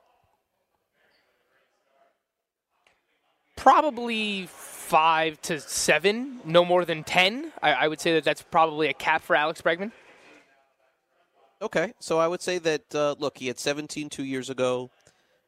[3.60, 7.52] Probably five to seven, no more than 10.
[7.62, 9.92] I, I would say that that's probably a cap for Alex Bregman.
[11.62, 14.90] Okay, so I would say that uh, look, he had 17 two years ago,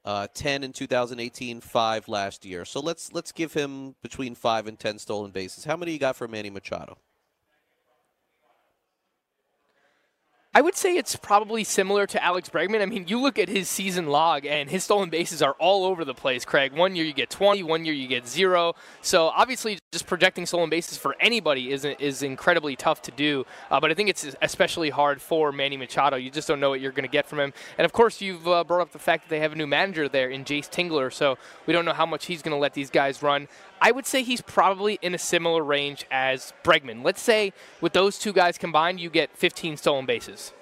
[0.03, 2.65] uh, 10 in 2018, five last year.
[2.65, 5.63] So let's let's give him between five and 10 stolen bases.
[5.63, 6.97] How many you got for Manny Machado?
[10.53, 12.81] I would say it's probably similar to Alex Bregman.
[12.81, 16.03] I mean, you look at his season log, and his stolen bases are all over
[16.03, 16.73] the place, Craig.
[16.73, 18.75] One year you get 20, one year you get zero.
[19.01, 23.45] So obviously, just projecting stolen bases for anybody is, is incredibly tough to do.
[23.69, 26.17] Uh, but I think it's especially hard for Manny Machado.
[26.17, 27.53] You just don't know what you're going to get from him.
[27.77, 30.09] And of course, you've uh, brought up the fact that they have a new manager
[30.09, 31.13] there in Jayce Tingler.
[31.13, 33.47] So we don't know how much he's going to let these guys run.
[33.81, 37.03] I would say he's probably in a similar range as Bregman.
[37.03, 37.51] Let's say
[37.81, 40.53] with those two guys combined, you get 15 stolen bases.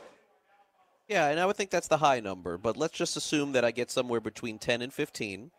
[1.10, 3.72] Yeah, and I would think that's the high number, but let's just assume that I
[3.72, 5.52] get somewhere between 10 and 15.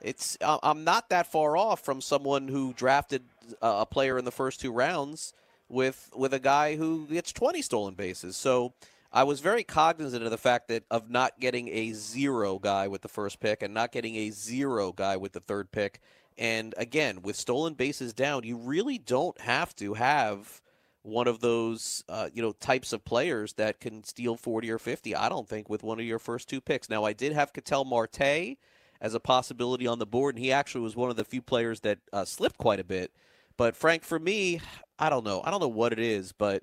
[0.00, 3.24] It's I'm not that far off from someone who drafted
[3.60, 5.32] uh, a player in the first two rounds
[5.68, 8.36] with with a guy who gets 20 stolen bases.
[8.36, 8.74] So
[9.12, 13.02] I was very cognizant of the fact that of not getting a zero guy with
[13.02, 16.00] the first pick and not getting a zero guy with the third pick.
[16.38, 20.62] And again, with stolen bases down, you really don't have to have
[21.02, 25.16] one of those uh, you know types of players that can steal 40 or 50.
[25.16, 26.88] I don't think with one of your first two picks.
[26.88, 28.56] Now I did have Ketel Marte
[29.00, 31.80] as a possibility on the board, and he actually was one of the few players
[31.80, 33.12] that uh, slipped quite a bit.
[33.56, 34.60] But Frank, for me,
[34.98, 35.42] I don't know.
[35.44, 36.62] I don't know what it is, but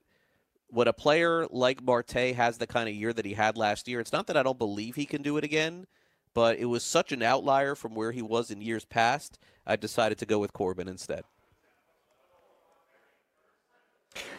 [0.68, 4.00] when a player like Marte has the kind of year that he had last year,
[4.00, 5.88] it's not that I don't believe he can do it again,
[6.36, 9.40] but it was such an outlier from where he was in years past.
[9.66, 11.24] I decided to go with Corbin instead.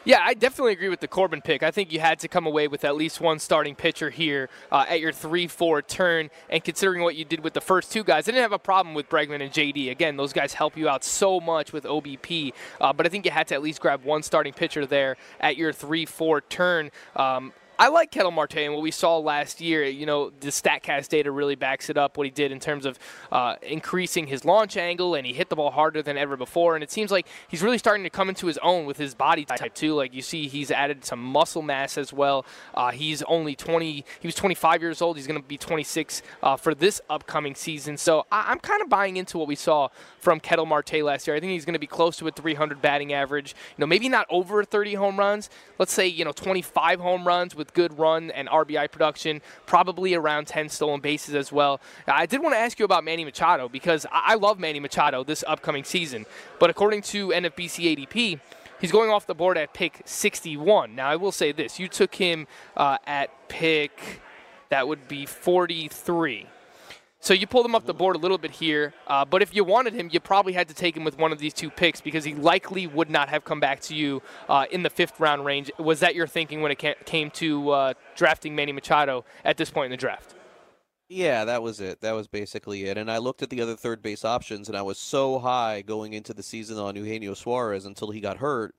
[0.05, 1.65] Yeah, I definitely agree with the Corbin pick.
[1.65, 4.85] I think you had to come away with at least one starting pitcher here uh,
[4.89, 6.31] at your 3 4 turn.
[6.49, 8.95] And considering what you did with the first two guys, I didn't have a problem
[8.95, 9.91] with Bregman and JD.
[9.91, 12.53] Again, those guys help you out so much with OBP.
[12.81, 15.57] Uh, but I think you had to at least grab one starting pitcher there at
[15.57, 16.91] your 3 4 turn.
[17.17, 19.85] Um, I like Ketel Marte and what we saw last year.
[19.85, 22.17] You know, the StatCast data really backs it up.
[22.17, 22.99] What he did in terms of
[23.31, 26.75] uh, increasing his launch angle, and he hit the ball harder than ever before.
[26.75, 29.45] And it seems like he's really starting to come into his own with his body
[29.45, 29.95] type too.
[29.95, 32.47] Like you see, he's added some muscle mass as well.
[32.75, 34.05] Uh, he's only 20.
[34.21, 35.17] He was 25 years old.
[35.17, 37.99] He's going to be 26 uh, for this upcoming season.
[37.99, 41.37] So I- am kind of buying into what we saw from Ketel Marte last year.
[41.37, 43.55] I think he's going to be close to a 300 batting average.
[43.77, 45.51] You know, maybe not over 30 home runs.
[45.79, 50.15] Let's say you know 25 home runs with with good run and RBI production, probably
[50.15, 51.81] around 10 stolen bases as well.
[52.07, 55.43] I did want to ask you about Manny Machado because I love Manny Machado this
[55.47, 56.27] upcoming season,
[56.59, 58.41] but according to NFBC ADP,
[58.81, 60.95] he's going off the board at pick 61.
[60.95, 62.47] Now, I will say this you took him
[62.77, 64.21] uh, at pick,
[64.69, 66.47] that would be 43.
[67.27, 69.65] So you pulled him up the board a little bit here, uh, but if you
[69.65, 72.23] wanted him, you probably had to take him with one of these two picks because
[72.23, 75.69] he likely would not have come back to you uh, in the fifth round range.
[75.77, 79.87] Was that your thinking when it came to uh, drafting Manny Machado at this point
[79.87, 80.37] in the draft?
[81.09, 82.01] Yeah, that was it.
[82.01, 82.97] That was basically it.
[82.97, 86.13] And I looked at the other third base options, and I was so high going
[86.13, 88.77] into the season on Eugenio Suarez until he got hurt.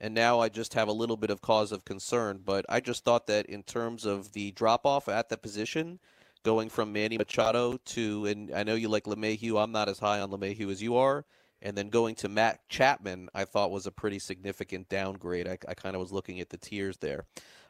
[0.00, 2.40] And now I just have a little bit of cause of concern.
[2.42, 5.98] But I just thought that in terms of the drop off at the position,
[6.42, 9.62] going from Manny Machado to, and I know you like LeMahieu.
[9.62, 11.24] I'm not as high on LeMahieu as you are.
[11.64, 15.46] And then going to Matt Chapman, I thought was a pretty significant downgrade.
[15.46, 17.24] I, I kind of was looking at the tiers there.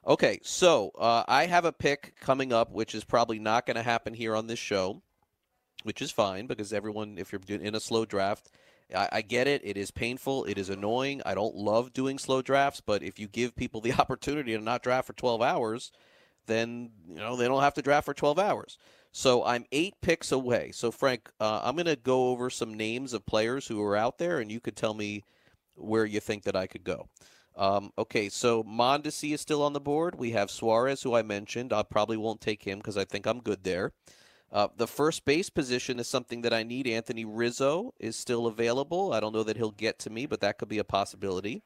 [0.06, 3.82] Okay, so uh, I have a pick coming up, which is probably not going to
[3.82, 5.02] happen here on this show,
[5.82, 8.50] which is fine because everyone, if you're in a slow draft,
[8.94, 9.60] I, I get it.
[9.64, 10.44] It is painful.
[10.44, 11.22] It is annoying.
[11.24, 14.82] I don't love doing slow drafts, but if you give people the opportunity to not
[14.82, 15.92] draft for 12 hours,
[16.46, 18.78] then you know they don't have to draft for 12 hours.
[19.12, 20.70] So I'm eight picks away.
[20.72, 24.16] So Frank, uh, I'm going to go over some names of players who are out
[24.16, 25.22] there, and you could tell me
[25.74, 27.08] where you think that I could go.
[27.54, 30.14] Um, okay, so Mondesi is still on the board.
[30.14, 31.72] We have Suarez, who I mentioned.
[31.72, 33.92] I probably won't take him because I think I'm good there.
[34.50, 36.86] Uh, the first base position is something that I need.
[36.86, 39.12] Anthony Rizzo is still available.
[39.12, 41.62] I don't know that he'll get to me, but that could be a possibility.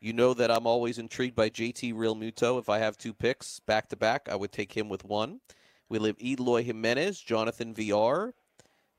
[0.00, 2.58] You know that I'm always intrigued by JT Realmuto.
[2.58, 5.40] If I have two picks back to back, I would take him with one.
[5.88, 8.34] We have Eloy Jimenez, Jonathan Villar,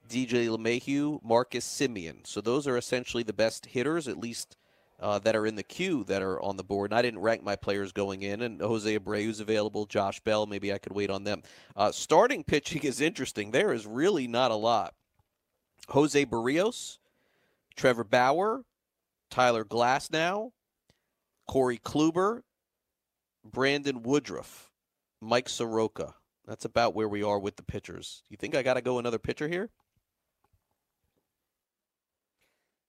[0.09, 2.25] DJ LeMahieu, Marcus Semien.
[2.27, 4.57] So those are essentially the best hitters, at least
[4.99, 6.91] uh, that are in the queue that are on the board.
[6.91, 8.41] And I didn't rank my players going in.
[8.41, 10.45] And Jose Abreu's available, Josh Bell.
[10.45, 11.43] Maybe I could wait on them.
[11.75, 13.51] Uh, starting pitching is interesting.
[13.51, 14.95] There is really not a lot.
[15.89, 16.97] Jose Berrios,
[17.75, 18.63] Trevor Bauer,
[19.29, 20.51] Tyler Glasnow,
[21.49, 22.43] Corey Kluber,
[23.43, 24.69] Brandon Woodruff,
[25.19, 26.13] Mike Soroka.
[26.45, 28.21] That's about where we are with the pitchers.
[28.29, 29.71] You think I got to go another pitcher here?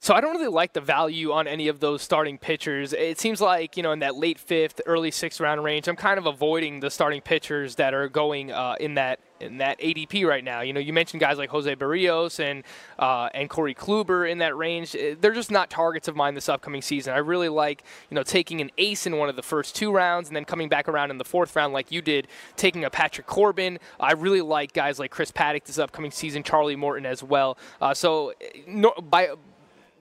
[0.02, 2.94] So I don't really like the value on any of those starting pitchers.
[2.94, 6.16] It seems like you know in that late fifth, early sixth round range, I'm kind
[6.16, 10.42] of avoiding the starting pitchers that are going uh, in that in that ADP right
[10.42, 10.62] now.
[10.62, 12.64] You know, you mentioned guys like Jose Berrios and
[12.98, 14.96] uh, and Corey Kluber in that range.
[14.96, 17.12] Uh, they're just not targets of mine this upcoming season.
[17.12, 20.30] I really like you know taking an ace in one of the first two rounds
[20.30, 22.26] and then coming back around in the fourth round like you did,
[22.56, 23.78] taking a Patrick Corbin.
[23.98, 27.58] I really like guys like Chris Paddack this upcoming season, Charlie Morton as well.
[27.82, 28.32] Uh, so
[28.66, 29.34] no, by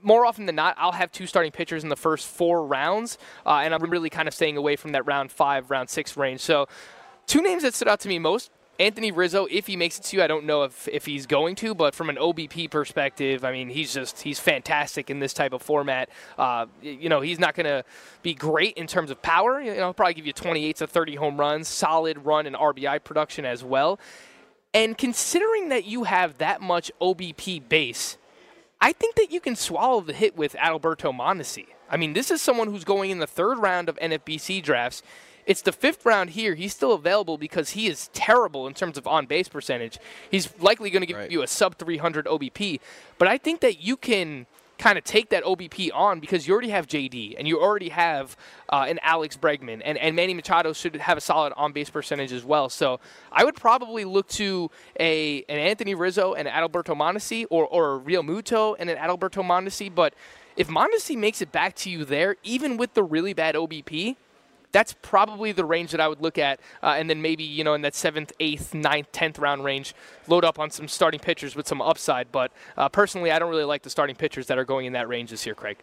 [0.02, 3.58] more often than not, I'll have two starting pitchers in the first four rounds, uh,
[3.64, 6.41] and I'm really kind of staying away from that round five, round six range.
[6.41, 6.68] So,
[7.28, 8.52] two names that stood out to me most.
[8.80, 11.56] Anthony Rizzo, if he makes it to you, I don't know if, if he's going
[11.56, 15.52] to, but from an OBP perspective, I mean, he's just he's fantastic in this type
[15.52, 16.10] of format.
[16.38, 17.84] Uh, you know, he's not going to
[18.22, 19.60] be great in terms of power.
[19.60, 23.04] You know, he'll probably give you 28 to 30 home runs, solid run and RBI
[23.04, 24.00] production as well.
[24.74, 28.18] And considering that you have that much OBP base,
[28.82, 31.68] I think that you can swallow the hit with Adalberto Mondesi.
[31.90, 35.04] I mean, this is someone who's going in the third round of NFBC drafts.
[35.46, 36.56] It's the fifth round here.
[36.56, 39.98] He's still available because he is terrible in terms of on base percentage.
[40.30, 41.32] He's likely going to give right.
[41.32, 42.80] you a sub 300 OBP.
[43.18, 44.46] But I think that you can
[44.80, 48.36] kind of take that OBP on because you already have JD and you already have
[48.70, 52.32] uh, an Alex Bregman and, and Manny Machado should have a solid on base percentage
[52.32, 52.70] as well.
[52.70, 53.00] So
[53.32, 58.00] I would probably look to a an Anthony Rizzo and Adalberto Mondesi or or a
[58.00, 59.94] Realmuto and an Adalberto Mondesi.
[59.94, 60.16] But
[60.56, 64.16] if Mondesi makes it back to you there, even with the really bad OBP,
[64.72, 66.59] that's probably the range that I would look at.
[66.84, 69.93] Uh, and then maybe, you know, in that seventh, eighth, ninth, tenth round range,
[70.28, 72.32] load up on some starting pitchers with some upside.
[72.32, 75.07] But uh, personally, I don't really like the starting pitchers that are going in that
[75.07, 75.78] range this year, Craig.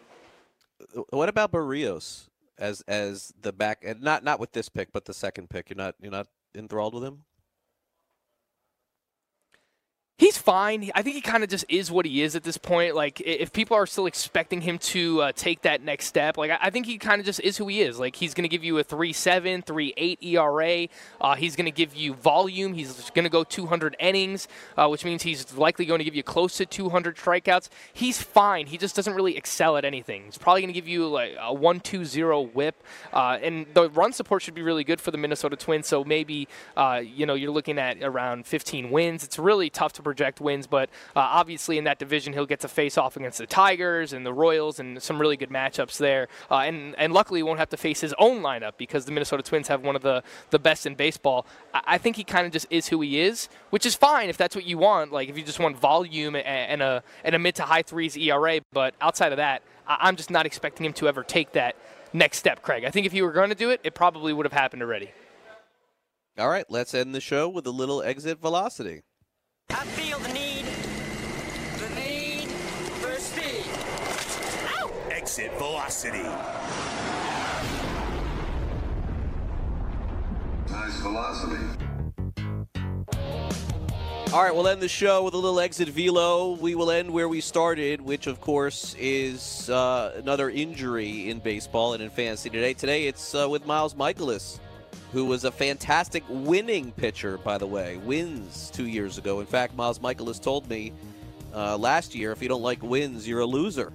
[1.11, 2.29] What about Berrios
[2.59, 5.71] as as the back and not not with this pick, but the second pick?
[5.71, 7.25] You're not you're not enthralled with him?
[10.19, 10.91] He's fine.
[10.95, 12.95] I think he kind of just is what he is at this point.
[12.95, 16.71] Like, if people are still expecting him to uh, take that next step, like I
[16.71, 17.99] think he kind of just is who he is.
[17.99, 20.89] Like, he's going to give you a 3.7, 3.8 ERA.
[21.21, 22.73] Uh, he's going to give you volume.
[22.73, 24.49] He's going to go 200 innings,
[24.79, 27.69] uh, which means he's likely going to give you close to 200 strikeouts.
[27.93, 28.69] He's fine.
[28.69, 30.25] He just doesn't really excel at anything.
[30.25, 34.41] He's probably going to give you like a 1-2-0 WHIP, uh, and the run support
[34.41, 35.87] should be really good for the Minnesota Twins.
[35.87, 39.23] So maybe uh, you know you're looking at around 15 wins.
[39.23, 42.69] It's really tough to project wins, but uh, obviously in that division he'll get to
[42.69, 46.29] face off against the Tigers and the Royals and some really good matchups there.
[46.49, 49.67] Uh, and and luckily won't have to face his own lineup because the Minnesota Twins
[49.67, 51.45] have one of the the best in baseball.
[51.75, 54.37] I, I think he kind of just is who he is, which is fine if
[54.37, 55.11] that's what you want.
[55.11, 58.17] Like if you just want volume and, and a and a mid to high threes
[58.17, 61.75] ERA, but outside of that, I, I'm just not expecting him to ever take that
[62.13, 62.85] next step, Craig.
[62.85, 65.11] I think if he were going to do it, it probably would have happened already.
[66.39, 69.03] All right, let's end the show with a little exit velocity.
[69.71, 70.65] I feel the need,
[71.79, 72.49] the need
[73.01, 73.65] for speed.
[75.11, 76.23] Exit velocity.
[80.71, 81.65] Nice velocity.
[84.33, 86.53] All right, we'll end the show with a little exit velo.
[86.57, 91.95] We will end where we started, which of course is uh, another injury in baseball
[91.95, 92.75] and in fantasy today.
[92.75, 94.59] Today it's uh, with Miles Mikolas,
[95.13, 97.97] who was a fantastic winning pitcher, by the way.
[97.99, 99.41] Wins two years ago.
[99.41, 100.93] In fact, Miles Mikolas told me
[101.55, 103.93] uh, last year, if you don't like wins, you're a loser.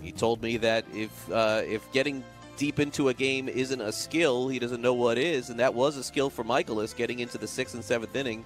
[0.00, 2.24] He told me that if uh, if getting
[2.56, 5.96] deep into a game isn't a skill, he doesn't know what is, and that was
[5.96, 8.44] a skill for Mikolas getting into the sixth and seventh inning.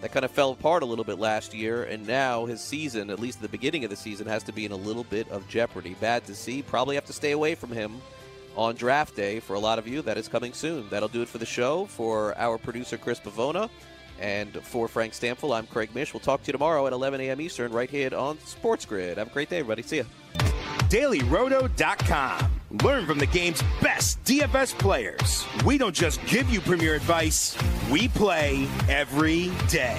[0.00, 3.20] That kind of fell apart a little bit last year, and now his season, at
[3.20, 5.94] least the beginning of the season, has to be in a little bit of jeopardy.
[6.00, 6.60] Bad to see.
[6.60, 8.00] Probably have to stay away from him
[8.56, 10.02] on draft day for a lot of you.
[10.02, 10.88] That is coming soon.
[10.90, 11.86] That'll do it for the show.
[11.86, 13.70] For our producer, Chris Pavona,
[14.20, 16.12] and for Frank Stampfl, I'm Craig Mish.
[16.14, 17.40] We'll talk to you tomorrow at 11 a.m.
[17.40, 19.18] Eastern, right here on Sports Grid.
[19.18, 19.82] Have a great day, everybody.
[19.82, 20.04] See ya.
[20.88, 22.60] DailyRoto.com.
[22.82, 25.44] Learn from the game's best DFS players.
[25.64, 27.56] We don't just give you premier advice,
[27.90, 29.98] we play every day.